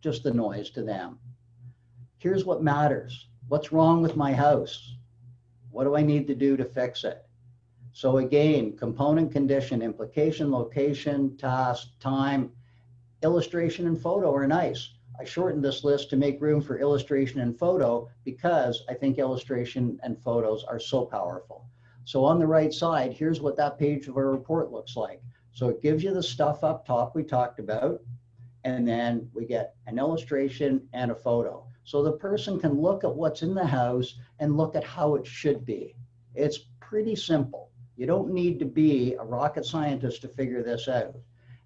[0.00, 1.18] just the noise to them.
[2.18, 3.28] Here's what matters.
[3.48, 4.94] What's wrong with my house?
[5.72, 7.24] What do I need to do to fix it?
[7.92, 12.52] So again, component condition, implication, location, task, time,
[13.22, 14.90] illustration and photo are nice.
[15.18, 19.98] I shortened this list to make room for illustration and photo because I think illustration
[20.02, 21.66] and photos are so powerful.
[22.04, 25.22] So on the right side, here's what that page of our report looks like.
[25.52, 28.00] So it gives you the stuff up top we talked about,
[28.64, 31.66] and then we get an illustration and a photo.
[31.84, 35.26] So the person can look at what's in the house and look at how it
[35.26, 35.96] should be.
[36.34, 37.70] It's pretty simple.
[37.96, 41.16] You don't need to be a rocket scientist to figure this out.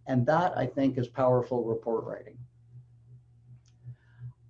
[0.07, 2.38] And that, I think, is powerful report writing.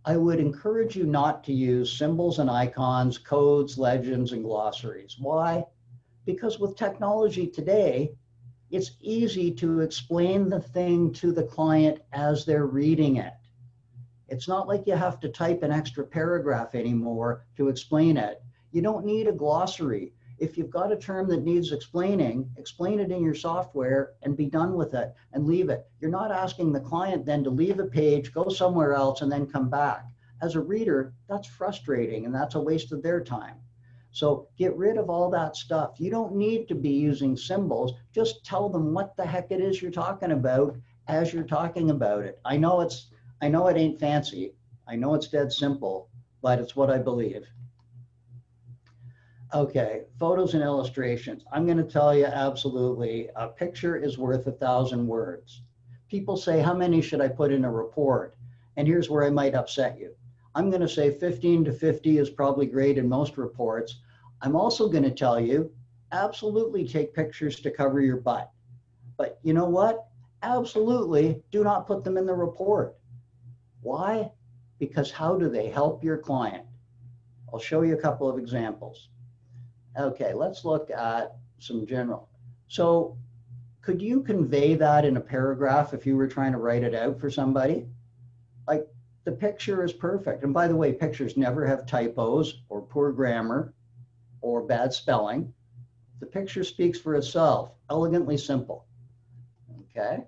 [0.04, 5.16] I would encourage you not to use symbols and icons, codes, legends, and glossaries.
[5.18, 5.64] Why?
[6.24, 8.12] Because with technology today,
[8.70, 13.32] it's easy to explain the thing to the client as they're reading it.
[14.28, 18.42] It's not like you have to type an extra paragraph anymore to explain it.
[18.72, 20.12] You don't need a glossary.
[20.38, 24.46] If you've got a term that needs explaining, explain it in your software and be
[24.46, 25.86] done with it and leave it.
[26.00, 29.46] You're not asking the client then to leave a page, go somewhere else, and then
[29.46, 30.04] come back.
[30.42, 33.56] As a reader, that's frustrating and that's a waste of their time.
[34.10, 36.00] So get rid of all that stuff.
[36.00, 37.92] You don't need to be using symbols.
[38.12, 42.24] Just tell them what the heck it is you're talking about as you're talking about
[42.24, 42.40] it.
[42.44, 43.10] I know it's
[43.42, 44.54] I know it ain't fancy.
[44.88, 46.08] I know it's dead simple,
[46.42, 47.44] but it's what I believe.
[49.54, 51.44] Okay, photos and illustrations.
[51.52, 55.62] I'm going to tell you absolutely, a picture is worth a thousand words.
[56.08, 58.36] People say, how many should I put in a report?
[58.76, 60.14] And here's where I might upset you.
[60.54, 64.00] I'm going to say 15 to 50 is probably great in most reports.
[64.42, 65.70] I'm also going to tell you
[66.12, 68.50] absolutely take pictures to cover your butt.
[69.16, 70.08] But you know what?
[70.42, 72.96] Absolutely do not put them in the report.
[73.82, 74.32] Why?
[74.78, 76.66] Because how do they help your client?
[77.52, 79.08] I'll show you a couple of examples.
[79.98, 82.28] Okay, let's look at some general.
[82.68, 83.16] So
[83.80, 87.20] could you convey that in a paragraph if you were trying to write it out
[87.20, 87.86] for somebody?
[88.66, 88.86] Like
[89.24, 90.42] the picture is perfect.
[90.42, 93.72] And by the way, pictures never have typos or poor grammar
[94.40, 95.52] or bad spelling.
[96.20, 98.86] The picture speaks for itself, elegantly simple.
[99.82, 100.24] Okay.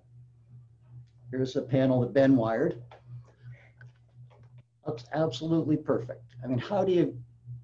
[1.30, 2.82] Here's a panel that Ben wired.
[5.12, 6.22] Absolutely perfect.
[6.42, 7.16] I mean, how do you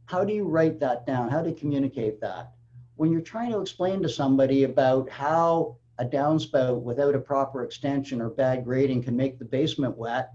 [0.07, 1.31] how do you write that down?
[1.31, 2.53] How do you communicate that?
[2.97, 8.21] When you're trying to explain to somebody about how a downspout without a proper extension
[8.21, 10.31] or bad grading can make the basement wet,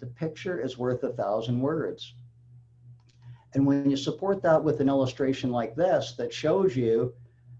[0.00, 2.14] the picture is worth a thousand words.
[3.54, 7.14] And when you support that with an illustration like this that shows you,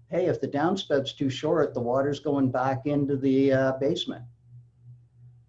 [0.09, 4.23] hey, if the downspout's too short, the water's going back into the uh, basement.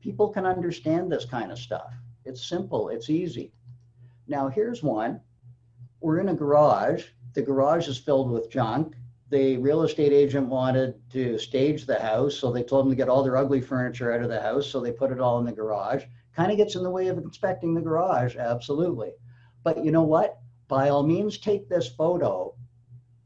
[0.01, 1.93] People can understand this kind of stuff.
[2.27, 3.53] It's simple, it's easy.
[4.27, 5.21] Now here's one.
[6.01, 7.05] We're in a garage.
[7.35, 8.97] The garage is filled with junk.
[9.31, 13.09] The real estate agent wanted to stage the house, so they told them to get
[13.09, 15.53] all their ugly furniture out of the house, so they put it all in the
[15.53, 16.05] garage.
[16.35, 19.13] Kind of gets in the way of inspecting the garage, absolutely.
[19.63, 20.39] But you know what?
[20.67, 22.57] By all means, take this photo.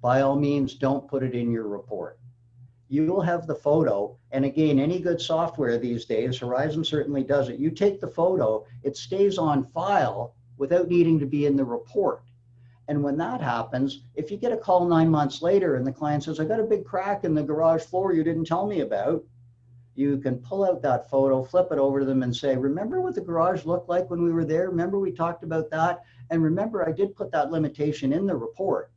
[0.03, 2.20] By all means, don't put it in your report.
[2.91, 4.17] You will have the photo.
[4.33, 7.61] And again, any good software these days, Horizon certainly does it.
[7.61, 12.25] You take the photo, it stays on file without needing to be in the report.
[12.89, 16.25] And when that happens, if you get a call nine months later and the client
[16.25, 19.23] says, I got a big crack in the garage floor you didn't tell me about,
[19.95, 23.15] you can pull out that photo, flip it over to them and say, remember what
[23.15, 24.69] the garage looked like when we were there?
[24.69, 26.01] Remember we talked about that?
[26.31, 28.91] And remember, I did put that limitation in the report.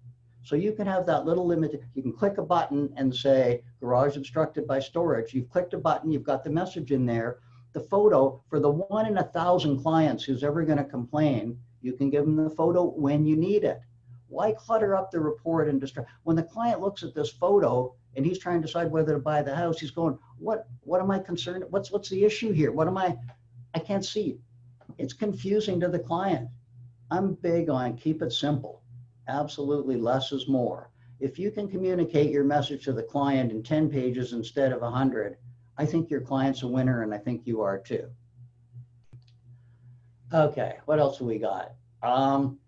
[0.44, 1.82] So you can have that little limit.
[1.96, 5.34] You can click a button and say garage obstructed by storage.
[5.34, 7.40] You've clicked a button, you've got the message in there.
[7.72, 11.94] The photo for the one in a thousand clients who's ever going to complain, you
[11.94, 13.80] can give them the photo when you need it.
[14.28, 16.10] Why clutter up the report and distract?
[16.24, 19.42] When the client looks at this photo, and he's trying to decide whether to buy
[19.42, 22.88] the house he's going what what am i concerned what's what's the issue here what
[22.88, 23.16] am i
[23.74, 24.38] i can't see
[24.98, 26.48] it's confusing to the client
[27.10, 28.83] i'm big on keep it simple
[29.28, 30.90] absolutely less is more.
[31.20, 35.38] If you can communicate your message to the client in 10 pages instead of 100
[35.78, 38.10] i think your client's a winner and i think you are too.
[40.34, 41.74] Okay what else have we got?
[42.02, 42.60] Um,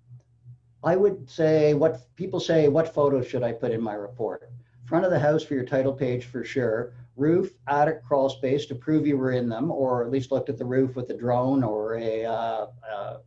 [0.84, 4.50] i would say what people say what photos should i put in my report?
[4.86, 8.76] Front of the house for your title page for sure, roof, attic, crawl space to
[8.76, 11.64] prove you were in them, or at least looked at the roof with a drone
[11.64, 13.18] or a, uh, uh,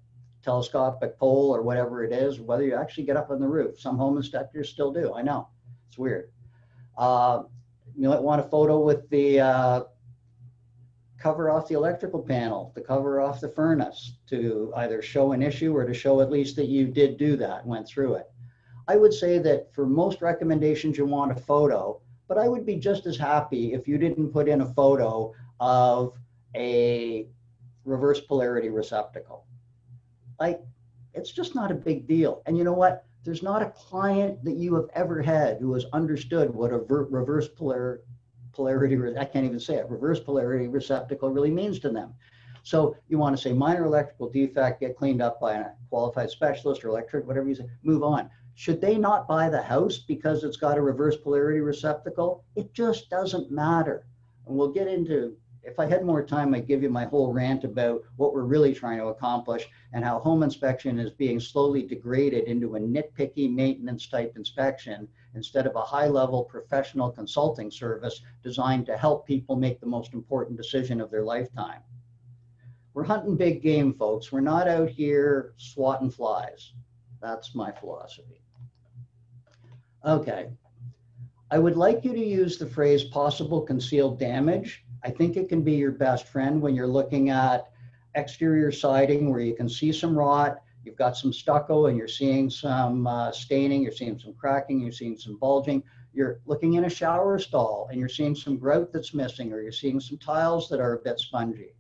[0.43, 3.81] telescopic pole or whatever it is, whether you actually get up on the roof.
[3.81, 5.13] Some home inspectors still do.
[5.15, 5.49] I know
[5.89, 6.31] it's weird.
[6.97, 7.43] Uh,
[7.97, 9.83] you might want a photo with the uh,
[11.19, 15.77] cover off the electrical panel, the cover off the furnace to either show an issue
[15.77, 18.27] or to show at least that you did do that, went through it.
[18.87, 22.77] I would say that for most recommendations, you want a photo, but I would be
[22.77, 26.15] just as happy if you didn't put in a photo of
[26.55, 27.27] a
[27.85, 29.45] reverse polarity receptacle.
[30.41, 30.61] Like,
[31.15, 32.43] it's just not a big deal.
[32.47, 33.05] And you know what?
[33.25, 37.49] There's not a client that you have ever had who has understood what a reverse
[37.49, 38.03] polar,
[38.53, 42.15] polarity, I can't even say it, reverse polarity receptacle really means to them.
[42.63, 46.85] So you want to say minor electrical defect, get cleaned up by a qualified specialist
[46.85, 48.31] or electric, whatever you say, move on.
[48.55, 52.45] Should they not buy the house because it's got a reverse polarity receptacle?
[52.57, 54.07] It just doesn't matter.
[54.47, 55.37] And we'll get into,
[55.69, 58.75] if I had more time, I'd give you my whole rant about what we're really
[58.75, 64.09] trying to accomplish and how home inspection is being slowly degraded into a nitpicky maintenance
[64.09, 69.79] type inspection instead of a high level professional consulting service designed to help people make
[69.81, 71.83] the most important decision of their lifetime.
[72.95, 74.33] We're hunting big game, folks.
[74.33, 76.73] We're not out here swatting flies.
[77.21, 78.43] That's my philosophy.
[80.05, 80.49] Okay.
[81.51, 84.85] I would like you to use the phrase possible concealed damage.
[85.05, 87.71] I think it can be your best friend when you're looking at
[88.15, 92.51] exterior siding where you can see some rot, you've got some stucco and you're seeing
[92.51, 95.83] some uh, staining, you're seeing some cracking, you're seeing some bulging.
[96.13, 99.71] You're looking in a shower stall and you're seeing some grout that's missing or you're
[99.71, 101.75] seeing some tiles that are a bit spongy.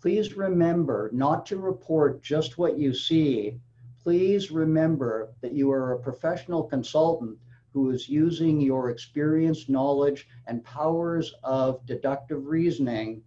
[0.00, 3.58] Please remember not to report just what you see,
[4.02, 7.38] please remember that you are a professional consultant
[7.72, 13.22] who is using your experience, knowledge, and powers of deductive reasoning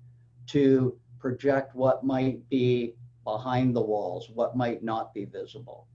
[0.47, 2.93] to project what might be
[3.23, 5.87] behind the walls, what might not be visible.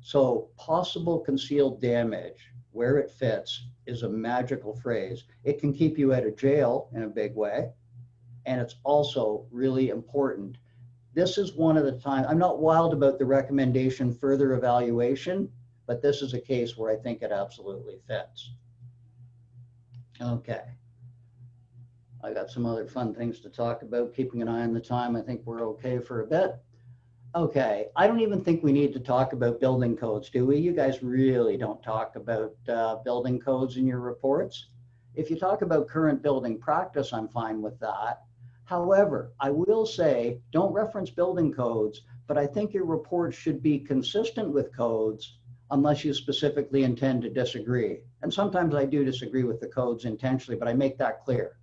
[0.00, 5.24] So possible concealed damage, where it fits, is a magical phrase.
[5.42, 7.70] It can keep you out of jail in a big way.
[8.44, 10.58] And it's also really important.
[11.14, 15.50] This is one of the times, I'm not wild about the recommendation further evaluation,
[15.86, 18.50] but this is a case where I think it absolutely fits.
[20.20, 20.62] Okay.
[22.24, 24.14] I got some other fun things to talk about.
[24.14, 26.56] Keeping an eye on the time, I think we're okay for a bit.
[27.34, 30.56] Okay, I don't even think we need to talk about building codes, do we?
[30.56, 34.68] You guys really don't talk about uh, building codes in your reports.
[35.14, 38.22] If you talk about current building practice, I'm fine with that.
[38.64, 43.78] However, I will say don't reference building codes, but I think your report should be
[43.78, 45.38] consistent with codes
[45.70, 48.00] unless you specifically intend to disagree.
[48.22, 51.56] And sometimes I do disagree with the codes intentionally, but I make that clear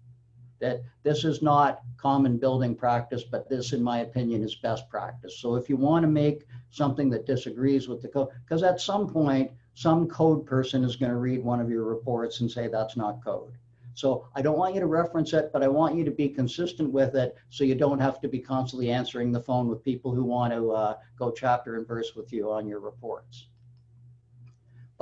[0.59, 5.39] that this is not common building practice, but this, in my opinion, is best practice.
[5.39, 9.07] So if you want to make something that disagrees with the code, because at some
[9.11, 12.95] point, some code person is going to read one of your reports and say that's
[12.95, 13.53] not code.
[13.95, 16.91] So I don't want you to reference it, but I want you to be consistent
[16.91, 20.23] with it so you don't have to be constantly answering the phone with people who
[20.23, 23.47] want to uh, go chapter and verse with you on your reports.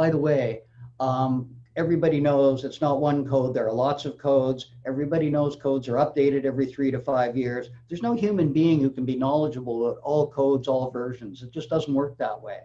[0.02, 0.64] By the way,
[1.00, 3.54] um, everybody knows it's not one code.
[3.54, 4.72] There are lots of codes.
[4.84, 7.70] Everybody knows codes are updated every three to five years.
[7.88, 11.44] There's no human being who can be knowledgeable of all codes, all versions.
[11.44, 12.62] It just doesn't work that way.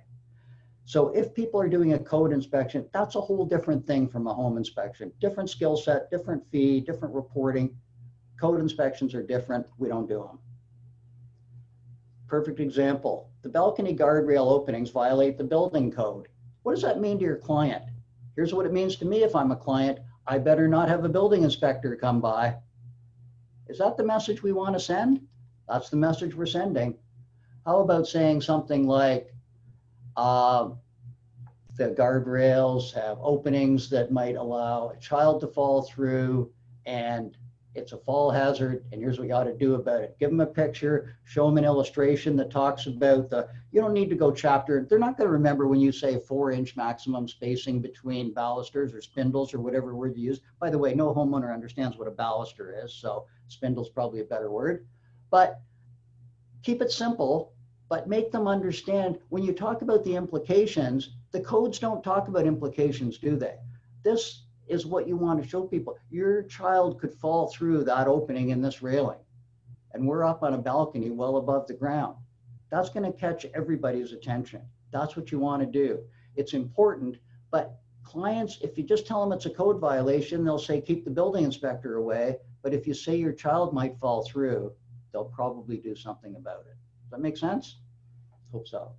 [0.86, 4.32] So if people are doing a code inspection, that's a whole different thing from a
[4.32, 5.12] home inspection.
[5.20, 7.76] Different skill set, different fee, different reporting.
[8.40, 9.66] Code inspections are different.
[9.76, 10.38] We don't do them.
[12.28, 13.28] Perfect example.
[13.42, 16.28] The balcony guardrail openings violate the building code.
[16.66, 17.84] What does that mean to your client?
[18.34, 20.00] Here's what it means to me if I'm a client.
[20.26, 22.56] I better not have a building inspector come by.
[23.68, 25.20] Is that the message we want to send?
[25.68, 26.98] That's the message we're sending.
[27.64, 29.32] How about saying something like,
[30.16, 30.70] uh,
[31.76, 36.50] the guardrails have openings that might allow a child to fall through
[36.84, 37.36] and
[37.76, 40.16] it's a fall hazard and here's what you ought to do about it.
[40.18, 44.10] Give them a picture show them an illustration that talks about the you don't need
[44.10, 47.80] to go chapter they're not going to remember when you say four inch maximum spacing
[47.80, 50.40] between balusters or spindles or whatever word you use.
[50.58, 54.50] By the way no homeowner understands what a baluster is so spindle's probably a better
[54.50, 54.86] word.
[55.30, 55.60] But
[56.62, 57.52] keep it simple
[57.88, 62.46] but make them understand when you talk about the implications the codes don't talk about
[62.46, 63.56] implications do they?
[64.02, 65.96] This is what you want to show people.
[66.10, 69.20] Your child could fall through that opening in this railing,
[69.92, 72.16] and we're up on a balcony well above the ground.
[72.70, 74.62] That's going to catch everybody's attention.
[74.92, 76.00] That's what you want to do.
[76.36, 77.16] It's important,
[77.50, 81.10] but clients, if you just tell them it's a code violation, they'll say keep the
[81.10, 82.36] building inspector away.
[82.62, 84.72] But if you say your child might fall through,
[85.12, 86.76] they'll probably do something about it.
[87.04, 87.78] Does that make sense?
[88.52, 88.92] Hope so.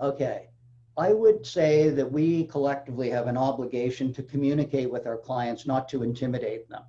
[0.00, 0.48] Okay,
[0.96, 5.88] I would say that we collectively have an obligation to communicate with our clients, not
[5.90, 6.82] to intimidate them.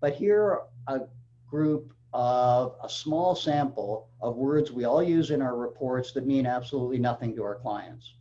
[0.00, 1.02] But here a
[1.46, 6.46] group of a small sample of words we all use in our reports that mean
[6.46, 8.14] absolutely nothing to our clients.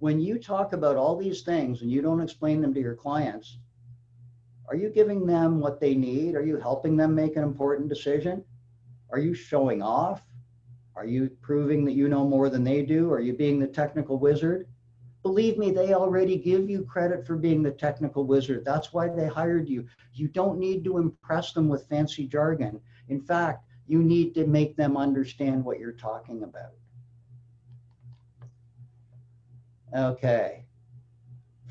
[0.00, 3.58] When you talk about all these things and you don't explain them to your clients,
[4.68, 6.34] are you giving them what they need?
[6.34, 8.44] Are you helping them make an important decision?
[9.10, 10.22] Are you showing off?
[10.98, 13.12] Are you proving that you know more than they do?
[13.12, 14.66] Are you being the technical wizard?
[15.22, 18.64] Believe me, they already give you credit for being the technical wizard.
[18.64, 19.86] That's why they hired you.
[20.12, 22.80] You don't need to impress them with fancy jargon.
[23.08, 26.72] In fact, you need to make them understand what you're talking about.
[29.96, 30.67] Okay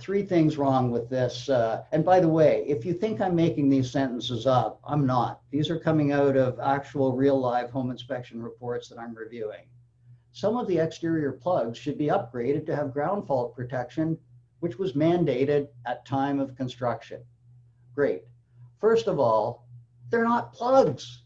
[0.08, 1.50] three things wrong with this.
[1.50, 5.42] Uh, and by the way, if you think I'm making these sentences up, I'm not.
[5.52, 9.66] These are coming out of actual real live home inspection reports that I'm reviewing.
[10.32, 14.18] Some of the exterior plugs should be upgraded to have ground fault protection,
[14.62, 17.22] which was mandated at time of construction.
[17.94, 18.24] Great.
[18.80, 19.68] First of all,
[20.10, 21.24] they're not plugs.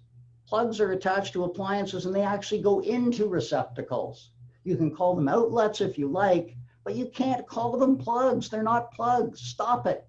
[0.48, 4.32] Plugs are attached to appliances and they actually go into receptacles.
[4.64, 8.50] You can call them outlets if you like, but you can't call them plugs.
[8.50, 9.42] They're not plugs.
[9.42, 10.08] Stop it.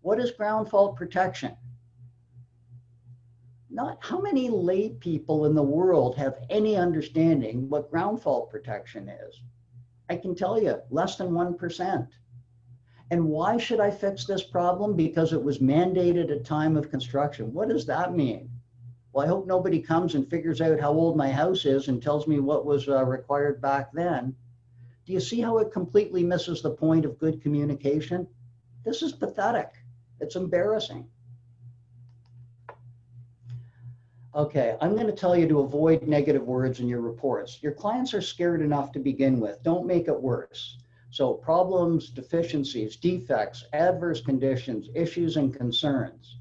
[0.00, 1.56] What is ground fault protection?
[3.70, 9.08] Not how many lay people in the world have any understanding what ground fault protection
[9.08, 9.42] is.
[10.08, 12.08] I can tell you, less than 1%.
[13.10, 14.96] And why should I fix this problem?
[14.96, 17.52] Because it was mandated at time of construction.
[17.52, 18.50] What does that mean?
[19.12, 22.26] Well, I hope nobody comes and figures out how old my house is and tells
[22.26, 24.34] me what was uh, required back then
[25.08, 28.28] do you see how it completely misses the point of good communication?
[28.84, 29.70] This is pathetic.
[30.20, 31.08] It's embarrassing.
[34.34, 37.62] Okay, I'm going to tell you to avoid negative words in your reports.
[37.62, 39.62] Your clients are scared enough to begin with.
[39.62, 40.76] Don't make it worse.
[41.10, 46.36] So, problems, deficiencies, defects, adverse conditions, issues, and concerns.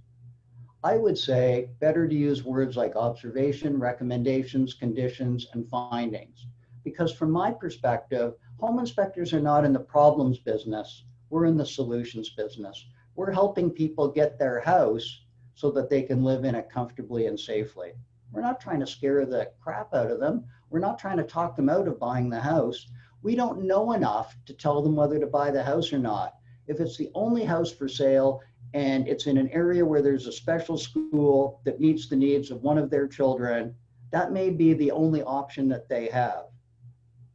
[0.84, 6.48] I would say better to use words like observation, recommendations, conditions, and findings.
[6.84, 11.66] Because from my perspective, home inspectors are not in the problems business, we're in the
[11.66, 12.86] solutions business.
[13.16, 15.22] We're helping people get their house
[15.56, 17.94] so that they can live in it comfortably and safely.
[18.32, 20.46] We're not trying to scare the crap out of them.
[20.70, 22.88] We're not trying to talk them out of buying the house.
[23.24, 26.36] We don't know enough to tell them whether to buy the house or not.
[26.68, 28.42] If it's the only house for sale
[28.74, 32.62] and it's in an area where there's a special school that meets the needs of
[32.62, 33.76] one of their children,
[34.12, 36.46] that may be the only option that they have.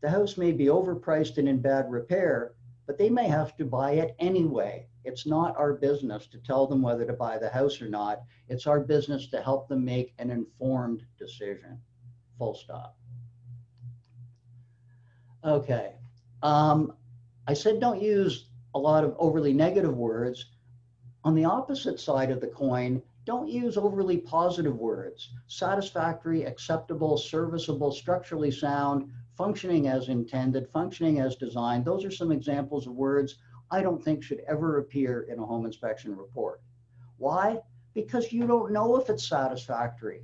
[0.02, 2.54] The house may be overpriced and in bad repair,
[2.86, 4.88] but they may have to buy it anyway.
[5.04, 8.22] It's not our business to tell them whether to buy the house or not.
[8.48, 11.80] It's our business to help them make an informed decision.
[12.38, 12.96] Full stop.
[15.44, 15.94] Okay.
[16.42, 16.94] Um,
[17.46, 20.46] I said don't use a lot of overly negative words.
[21.24, 25.30] On the opposite side of the coin, don't use overly positive words.
[25.46, 29.12] Satisfactory, acceptable, serviceable, structurally sound,
[29.42, 31.84] functioning as intended, functioning as designed.
[31.84, 33.38] Those are some examples of words
[33.72, 36.60] I don't think should ever appear in a home inspection report.
[37.18, 37.58] Why?
[37.92, 40.22] Because you don't know if it's satisfactory.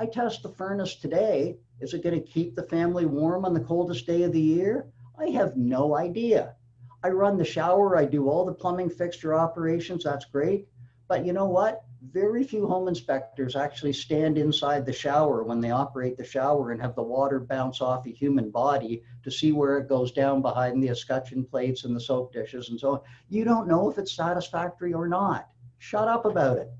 [0.00, 1.58] I test the furnace today.
[1.78, 4.84] Is it going to keep the family warm on the coldest day of the year?
[5.16, 6.56] I have no idea.
[7.04, 10.66] I run the shower, I do all the plumbing fixture operations, that's great.
[11.06, 11.84] But you know what?
[12.02, 16.80] Very few home inspectors actually stand inside the shower when they operate the shower and
[16.80, 20.82] have the water bounce off a human body to see where it goes down behind
[20.82, 23.00] the escutcheon plates and the soap dishes and so on.
[23.28, 25.48] You don't know if it's satisfactory or not.
[25.78, 26.70] Shut up about it.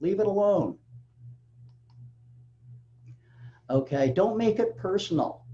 [0.00, 0.78] Leave it alone.
[3.68, 5.44] Okay, don't make it personal.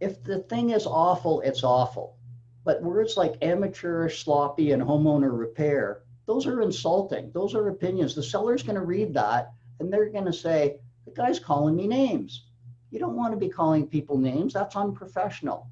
[0.00, 2.16] If the thing is awful, it's awful.
[2.64, 7.28] But words like amateurish, sloppy, and homeowner repair those are insulting.
[7.34, 8.14] Those are opinions.
[8.14, 9.50] The seller's going to read that
[9.80, 12.44] and they're going to say, the guy's calling me names.
[12.92, 14.52] You don't want to be calling people names.
[14.52, 15.68] That's unprofessional.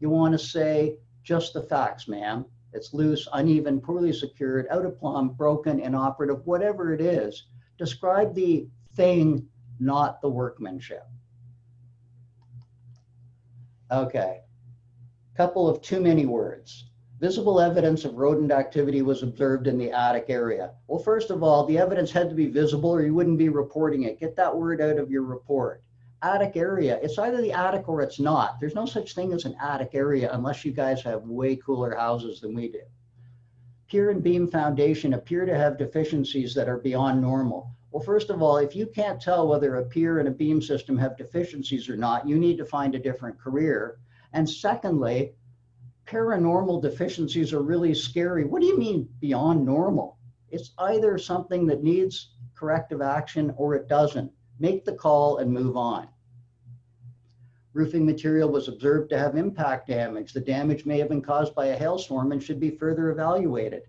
[0.00, 2.44] You want to say just the facts, ma'am.
[2.72, 7.46] It's loose, uneven, poorly secured, out of plumb, broken, inoperative, whatever it is.
[7.78, 8.66] Describe the
[8.96, 9.46] thing,
[9.78, 11.06] not the workmanship.
[13.92, 14.40] Okay.
[15.36, 16.86] Couple of too many words.
[17.24, 20.72] Visible evidence of rodent activity was observed in the attic area.
[20.88, 24.02] Well, first of all, the evidence had to be visible or you wouldn't be reporting
[24.02, 24.20] it.
[24.20, 25.82] Get that word out of your report.
[26.20, 28.60] Attic area, it's either the attic or it's not.
[28.60, 32.42] There's no such thing as an attic area unless you guys have way cooler houses
[32.42, 32.82] than we do.
[33.88, 37.70] Pier and beam foundation appear to have deficiencies that are beyond normal.
[37.90, 40.98] Well, first of all, if you can't tell whether a pier and a beam system
[40.98, 43.96] have deficiencies or not, you need to find a different career.
[44.34, 45.32] And secondly,
[46.06, 48.44] paranormal deficiencies are really scary.
[48.44, 50.18] What do you mean beyond normal?
[50.50, 54.30] It's either something that needs corrective action or it doesn't.
[54.58, 56.08] Make the call and move on.
[57.72, 60.32] Roofing material was observed to have impact damage.
[60.32, 63.82] The damage may have been caused by a hailstorm and should be further evaluated.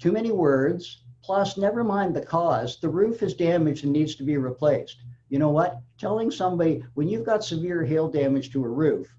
[0.00, 2.80] Too many words, plus, never mind the cause.
[2.80, 4.96] The roof is damaged and needs to be replaced.
[5.28, 5.80] You know what?
[5.98, 9.14] Telling somebody when you've got severe hail damage to a roof,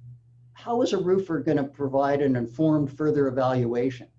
[0.59, 4.09] how is a roofer going to provide an informed further evaluation?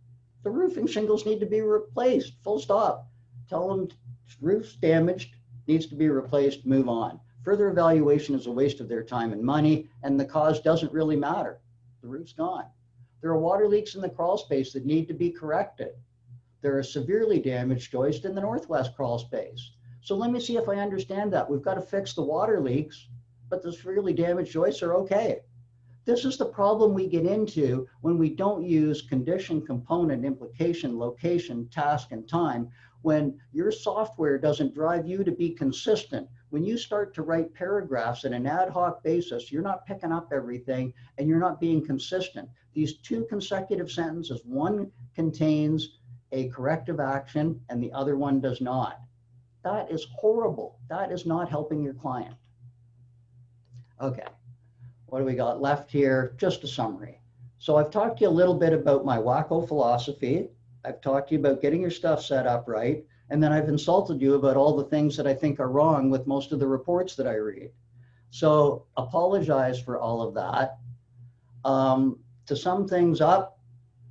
[0.43, 3.07] The roofing shingles need to be replaced, full stop.
[3.47, 3.89] Tell them
[4.41, 5.35] roof's damaged,
[5.67, 7.21] needs to be replaced, move on.
[7.45, 11.15] Further evaluation is a waste of their time and money, and the cause doesn't really
[11.15, 11.61] matter.
[12.01, 12.65] The roof's gone.
[13.21, 15.93] There are water leaks in the crawl space that need to be corrected.
[16.63, 19.73] There are severely damaged joists in the northwest crawl space.
[20.01, 21.51] So let me see if I understand that.
[21.51, 23.09] We've got to fix the water leaks,
[23.51, 25.41] but the severely damaged joists are okay.
[26.11, 31.69] This is the problem we get into when we don't use condition, component, implication, location,
[31.69, 32.69] task, and time.
[33.03, 38.25] When your software doesn't drive you to be consistent, when you start to write paragraphs
[38.25, 42.49] in an ad hoc basis, you're not picking up everything and you're not being consistent.
[42.75, 46.01] These two consecutive sentences, one contains
[46.33, 48.99] a corrective action and the other one does not.
[49.63, 50.81] That is horrible.
[50.89, 52.35] That is not helping your client.
[54.01, 54.25] Okay
[55.11, 56.35] what do we got left here?
[56.39, 57.21] Just a summary.
[57.59, 60.49] So I've talked to you a little bit about my WACO philosophy.
[60.85, 63.05] I've talked to you about getting your stuff set up right.
[63.29, 66.27] And then I've insulted you about all the things that I think are wrong with
[66.27, 67.71] most of the reports that I read.
[68.31, 70.79] So apologize for all of that.
[71.65, 73.59] Um, to sum things up,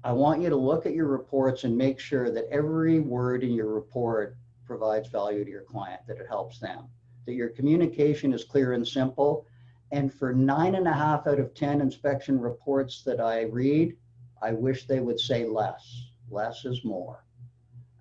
[0.03, 3.51] I want you to look at your reports and make sure that every word in
[3.51, 6.89] your report provides value to your client, that it helps them
[7.29, 9.45] that your communication is clear and simple.
[9.91, 13.95] And for nine and a half out of 10 inspection reports that I read,
[14.41, 16.09] I wish they would say less.
[16.29, 17.25] Less is more.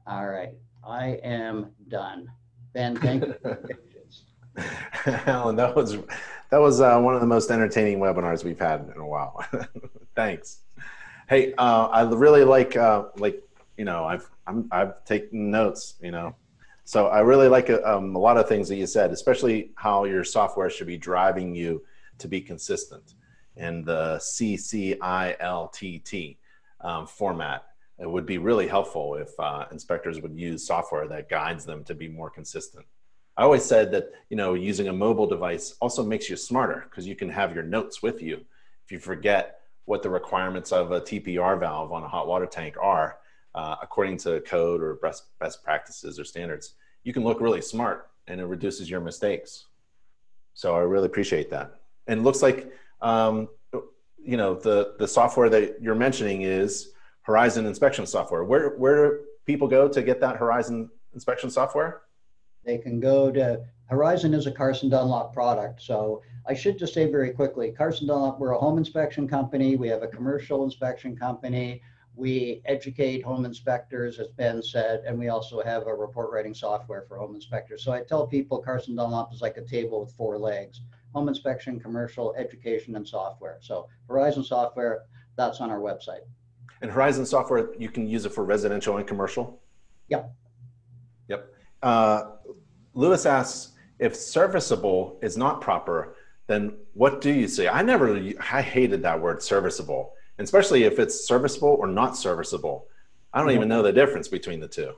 [0.07, 0.55] All right,
[0.87, 2.31] I am done.
[2.73, 3.35] Ben, thank you.
[5.27, 5.99] Alan, that was
[6.51, 9.45] that was uh, one of the most entertaining webinars we've had in a while.
[10.17, 10.61] Thanks.
[11.29, 13.43] Hey, uh, I really like uh, like
[13.77, 15.95] you know I've I'm, I've taken notes.
[16.03, 16.35] You know,
[16.89, 20.25] so I really like um, a lot of things that you said, especially how your
[20.25, 21.83] software should be driving you
[22.17, 23.13] to be consistent
[23.57, 24.97] in the CCILTT
[26.81, 27.67] um, format.
[27.99, 31.95] It would be really helpful if uh, inspectors would use software that guides them to
[31.95, 32.87] be more consistent.
[33.37, 37.07] I always said that you know using a mobile device also makes you smarter because
[37.07, 38.47] you can have your notes with you.
[38.87, 42.77] If you forget what the requirements of a TPR valve on a hot water tank
[42.81, 43.19] are,
[43.59, 48.09] uh, according to code or best best practices or standards, you can look really smart
[48.29, 49.67] and it reduces your mistakes.
[50.55, 51.81] So I really appreciate that.
[52.07, 53.49] And looks like um,
[54.17, 56.93] you know the the software that you're mentioning is
[57.23, 58.45] Horizon inspection software.
[58.45, 62.03] Where where do people go to get that Horizon inspection software?
[62.65, 65.83] They can go to Horizon is a Carson Dunlop product.
[65.83, 69.75] So I should just say very quickly, Carson Dunlop, we're a home inspection company.
[69.75, 71.83] We have a commercial inspection company.
[72.19, 77.05] We educate home inspectors, as Ben said, and we also have a report writing software
[77.07, 77.85] for home inspectors.
[77.85, 80.81] So I tell people Carson Dunlop is like a table with four legs
[81.15, 83.59] home inspection, commercial, education, and software.
[83.61, 85.05] So Horizon software,
[85.37, 86.21] that's on our website.
[86.83, 89.63] And Horizon software, you can use it for residential and commercial?
[90.09, 90.35] Yep.
[91.29, 91.55] Yep.
[91.83, 92.23] Uh,
[92.95, 96.17] Lewis asks, if serviceable is not proper,
[96.47, 97.69] then what do you say?
[97.69, 98.21] I never,
[98.53, 102.87] I hated that word serviceable, especially if it's serviceable or not serviceable.
[103.33, 104.95] I don't even know the difference between the two.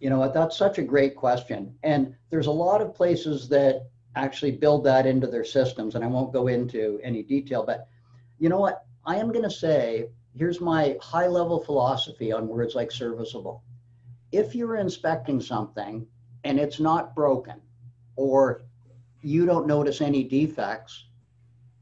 [0.00, 0.34] You know what?
[0.34, 1.74] That's such a great question.
[1.82, 3.86] And there's a lot of places that
[4.16, 5.94] actually build that into their systems.
[5.94, 7.88] And I won't go into any detail, but
[8.38, 8.84] you know what?
[9.06, 13.62] I am going to say here's my high level philosophy on words like serviceable.
[14.32, 16.06] If you're inspecting something
[16.42, 17.60] and it's not broken
[18.16, 18.62] or
[19.22, 21.06] you don't notice any defects,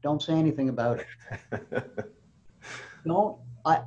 [0.01, 1.03] don't say anything about
[1.51, 2.13] it.
[3.09, 3.83] don't I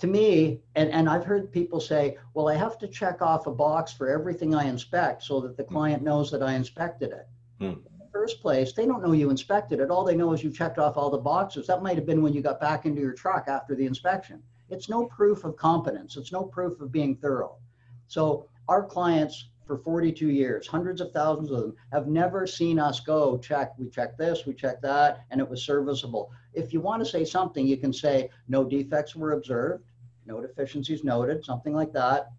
[0.00, 3.50] to me, and, and I've heard people say, well, I have to check off a
[3.50, 5.74] box for everything I inspect so that the hmm.
[5.74, 7.28] client knows that I inspected it.
[7.58, 7.64] Hmm.
[7.64, 9.90] In the first place, they don't know you inspected it.
[9.90, 11.66] All they know is you checked off all the boxes.
[11.66, 14.42] That might have been when you got back into your truck after the inspection.
[14.70, 16.16] It's no proof of competence.
[16.16, 17.58] It's no proof of being thorough.
[18.06, 23.00] So our clients for 42 years, hundreds of thousands of them have never seen us
[23.00, 26.32] go check, we check this, we check that, and it was serviceable.
[26.54, 29.84] If you want to say something, you can say no defects were observed,
[30.26, 32.30] no deficiencies noted, something like that.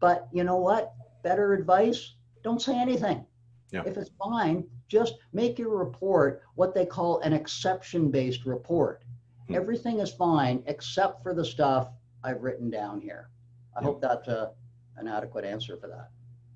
[0.00, 0.94] But you know what?
[1.22, 3.24] Better advice, don't say anything.
[3.70, 3.82] Yeah.
[3.84, 9.04] If it's fine, just make your report what they call an exception based report.
[9.48, 9.54] Hmm.
[9.54, 11.90] Everything is fine except for the stuff
[12.24, 13.28] I've written down here.
[13.76, 13.84] I yeah.
[13.84, 14.52] hope that's a,
[14.96, 16.10] an adequate answer for that.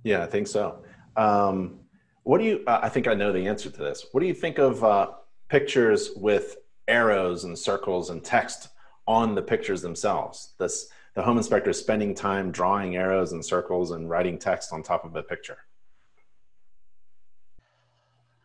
[0.05, 0.83] Yeah, I think so.
[1.17, 1.81] Um,
[2.23, 4.07] what do you, uh, I think I know the answer to this.
[4.13, 5.11] What do you think of uh,
[5.49, 6.57] pictures with
[6.89, 8.69] arrows and circles and text
[9.07, 10.55] on the pictures themselves?
[10.59, 14.83] This, the home inspector is spending time drawing arrows and circles and writing text on
[14.83, 15.59] top of a picture.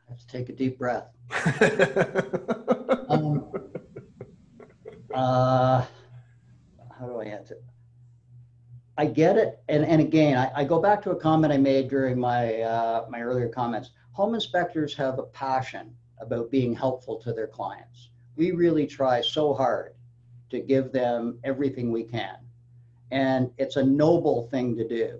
[0.10, 1.08] Let's take a deep breath.
[3.10, 3.52] um,
[5.14, 5.84] uh,
[6.98, 7.58] how do I answer?
[8.98, 11.88] I get it, and and again, I, I go back to a comment I made
[11.88, 13.92] during my uh, my earlier comments.
[14.14, 18.10] Home inspectors have a passion about being helpful to their clients.
[18.38, 19.94] We really try so hard
[20.52, 22.38] to give them everything we can,
[23.12, 25.20] and it's a noble thing to do.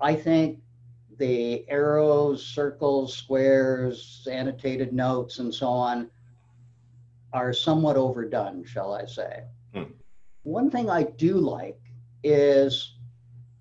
[0.00, 0.58] I think
[1.18, 6.10] the arrows, circles, squares, annotated notes, and so on
[7.32, 9.44] are somewhat overdone, shall I say.
[9.74, 9.84] Hmm.
[10.42, 11.80] One thing I do like
[12.22, 12.94] is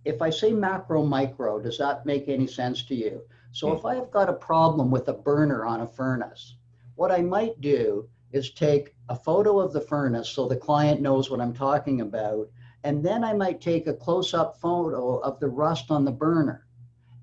[0.05, 3.21] if I say macro micro, does that make any sense to you?
[3.51, 3.77] So hmm.
[3.77, 6.55] if I have got a problem with a burner on a furnace,
[6.95, 11.29] what I might do is take a photo of the furnace so the client knows
[11.29, 12.49] what I'm talking about.
[12.83, 16.65] And then I might take a close up photo of the rust on the burner.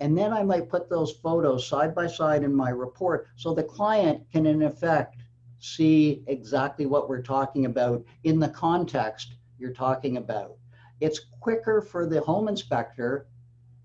[0.00, 3.62] And then I might put those photos side by side in my report so the
[3.62, 5.22] client can, in effect,
[5.60, 10.56] see exactly what we're talking about in the context you're talking about.
[11.00, 13.28] It's quicker for the home inspector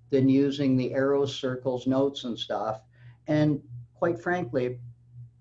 [0.09, 2.81] than using the arrows, circles, notes, and stuff.
[3.27, 3.61] And
[3.93, 4.79] quite frankly,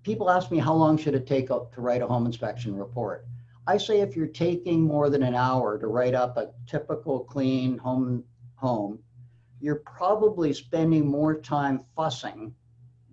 [0.06, 3.26] people ask me how long should it take to write a home inspection report.
[3.66, 7.76] I say if you're taking more than an hour to write up a typical clean
[7.76, 8.22] home
[8.54, 9.00] home,
[9.60, 12.54] you're probably spending more time fussing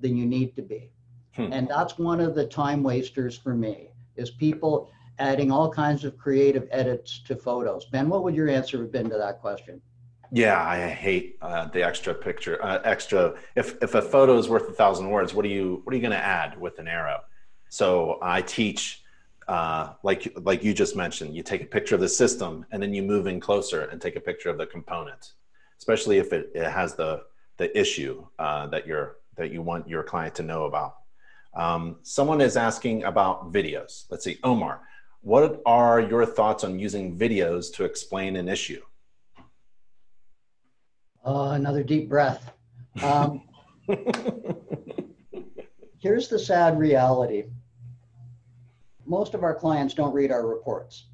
[0.02, 0.92] than you need to be.
[1.32, 1.52] Hmm.
[1.52, 6.16] And that's one of the time wasters for me is people adding all kinds of
[6.16, 7.86] creative edits to photos.
[7.86, 9.82] Ben, what would your answer have been to that question?
[10.36, 12.58] Yeah, I hate uh, the extra picture.
[12.60, 13.36] Uh, extra.
[13.56, 16.02] If if a photo is worth a thousand words, what are you what are you
[16.02, 17.20] going to add with an arrow?
[17.70, 19.04] So I teach,
[19.48, 22.96] uh, like like you just mentioned, you take a picture of the system and then
[22.96, 25.34] you move in closer and take a picture of the component,
[25.78, 27.22] especially if it, it has the
[27.58, 30.96] the issue uh, that you're that you want your client to know about.
[31.54, 34.06] Um, someone is asking about videos.
[34.10, 34.82] Let's see, Omar,
[35.22, 38.82] what are your thoughts on using videos to explain an issue?
[41.26, 42.52] Uh, another deep breath.
[43.02, 43.44] Um,
[46.00, 47.46] here's the sad reality.
[49.06, 51.06] Most of our clients don't read our reports.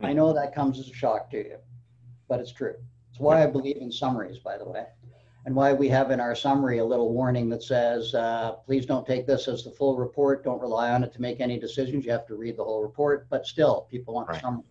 [0.00, 1.56] I know that comes as a shock to you,
[2.28, 2.74] but it's true.
[3.10, 4.86] It's why I believe in summaries, by the way
[5.44, 9.06] and why we have in our summary a little warning that says, uh, please don't
[9.06, 10.44] take this as the full report.
[10.44, 12.04] Don't rely on it to make any decisions.
[12.04, 14.40] You have to read the whole report, but still, people want right.
[14.40, 14.62] summary.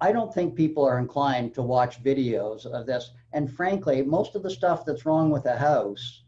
[0.00, 3.12] I don't think people are inclined to watch videos of this.
[3.32, 6.24] And frankly, most of the stuff that's wrong with a house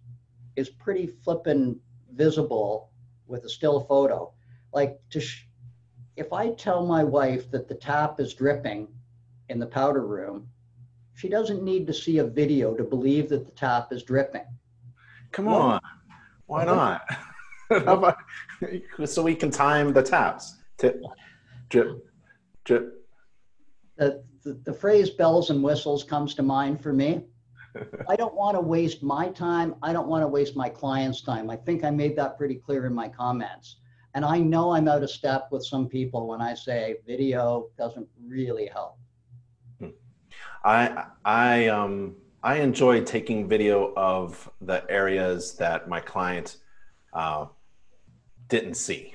[0.57, 1.81] is pretty flippin'
[2.15, 2.91] visible
[3.27, 4.33] with a still photo.
[4.73, 5.47] Like to, sh-
[6.17, 8.89] if I tell my wife that the tap is dripping
[9.49, 10.49] in the powder room,
[11.15, 14.47] she doesn't need to see a video to believe that the tap is dripping.
[15.33, 15.81] Come on.
[16.47, 17.03] Why not?
[19.05, 20.57] so we can time the taps.
[20.79, 21.01] Tip,
[21.69, 22.05] drip,
[22.65, 23.07] drip.
[23.97, 27.24] The, the, the phrase bells and whistles comes to mind for me.
[28.09, 29.74] I don't want to waste my time.
[29.82, 31.51] I don't want to waste my client's time.
[31.51, 33.76] I think I made that pretty clear in my comments.
[34.14, 38.09] And I know I'm out of step with some people when I say video doesn't
[38.26, 38.99] really help.
[40.64, 46.57] I I um I enjoy taking video of the areas that my client
[47.12, 47.47] uh,
[48.49, 49.14] didn't see.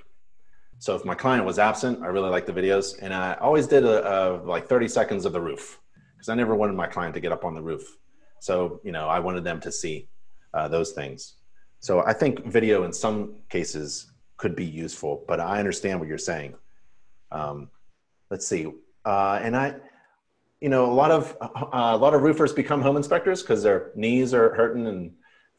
[0.86, 3.86] So if my client was absent, I really like the videos, and I always did
[3.86, 5.80] a, a like 30 seconds of the roof
[6.16, 7.98] because I never wanted my client to get up on the roof.
[8.40, 10.08] So you know I wanted them to see
[10.54, 11.38] uh, those things.
[11.80, 16.20] So I think video in some cases could be useful, but I understand what you're
[16.20, 16.54] saying.
[17.32, 17.72] Um,
[18.30, 18.72] let's see,
[19.06, 19.78] uh, and I
[20.62, 23.92] you know, a lot of uh, a lot of roofers become home inspectors because their
[23.96, 25.14] knees are hurting and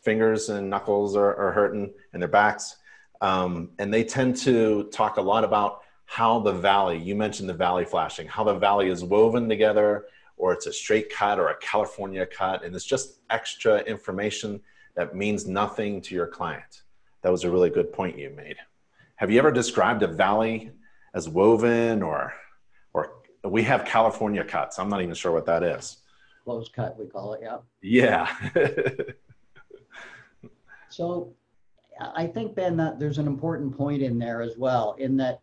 [0.04, 2.76] fingers and knuckles are, are hurting and their backs,
[3.20, 6.98] um, and they tend to talk a lot about how the valley.
[6.98, 10.06] You mentioned the valley flashing, how the valley is woven together,
[10.36, 14.60] or it's a straight cut or a California cut, and it's just extra information
[14.94, 16.82] that means nothing to your client.
[17.22, 18.56] That was a really good point you made.
[19.16, 20.70] Have you ever described a valley
[21.14, 22.34] as woven or
[23.48, 24.78] we have California cuts.
[24.78, 25.98] I'm not even sure what that is.
[26.44, 27.40] Close cut, we call it.
[27.42, 27.58] Yeah.
[27.82, 28.28] Yeah.
[30.88, 31.32] so
[32.00, 35.40] I think, Ben, that there's an important point in there as well, in that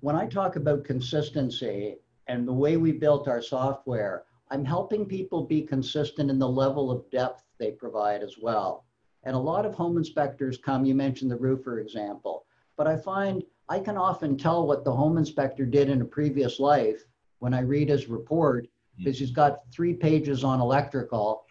[0.00, 5.44] when I talk about consistency and the way we built our software, I'm helping people
[5.44, 8.84] be consistent in the level of depth they provide as well.
[9.24, 13.42] And a lot of home inspectors come, you mentioned the roofer example, but I find
[13.68, 17.04] I can often tell what the home inspector did in a previous life
[17.38, 18.66] when I read his report
[18.96, 19.24] because hmm.
[19.24, 21.44] he's got three pages on electrical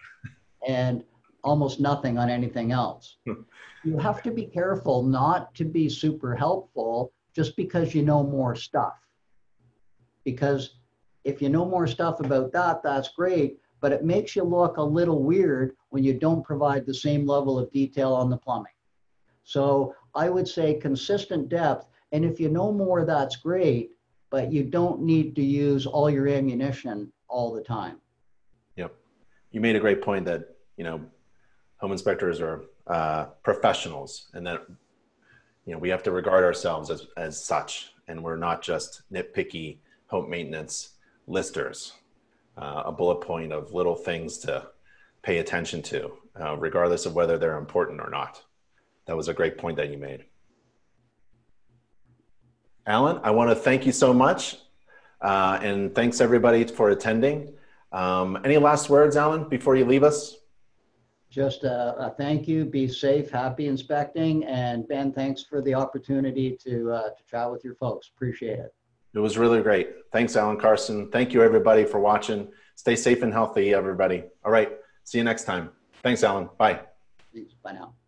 [0.68, 1.04] and
[1.44, 3.18] almost nothing on anything else.
[3.26, 3.42] Hmm.
[3.84, 8.56] you have to be careful not to be super helpful just because you know more
[8.56, 8.94] stuff.
[10.26, 10.76] Because
[11.24, 14.84] if you know more stuff about that, that's great, but it makes you look a
[14.84, 18.72] little weird when you don't provide the same level of detail on the plumbing.
[19.44, 21.88] So I would say consistent depth.
[22.12, 23.92] And if you know more, that's great
[24.30, 27.98] but you don't need to use all your ammunition all the time.
[28.76, 28.94] Yep.
[29.52, 31.02] You made a great point that, you know,
[31.80, 34.66] home inspectors are uh, professionals and that,
[35.66, 39.78] you know, we have to regard ourselves as, as such and we're not just nitpicky
[40.08, 40.96] home maintenance
[41.28, 41.94] listers,
[42.58, 44.68] uh, a bullet point of little things to
[45.22, 48.42] pay attention to, uh, regardless of whether they're important or not.
[49.06, 50.26] That was a great point that you made.
[52.86, 54.58] Alan, I want to thank you so much.
[55.22, 57.54] Uh, and thanks everybody for attending.
[57.92, 60.39] Um, any last words, Alan, before you leave us?
[61.30, 62.66] Just a, a, thank you.
[62.66, 64.44] Be safe, happy inspecting.
[64.46, 68.10] And Ben, thanks for the opportunity to, uh, to chat with your folks.
[68.16, 68.74] Appreciate it.
[69.14, 69.90] It was really great.
[70.12, 71.10] Thanks, Alan Carson.
[71.12, 72.52] Thank you, everybody, for watching.
[72.76, 74.24] Stay safe and healthy, everybody.
[74.44, 74.72] All right.
[75.04, 75.72] See you next time.
[76.04, 76.50] Thanks, Alan.
[76.58, 76.82] Bye.
[77.64, 77.99] Bye now.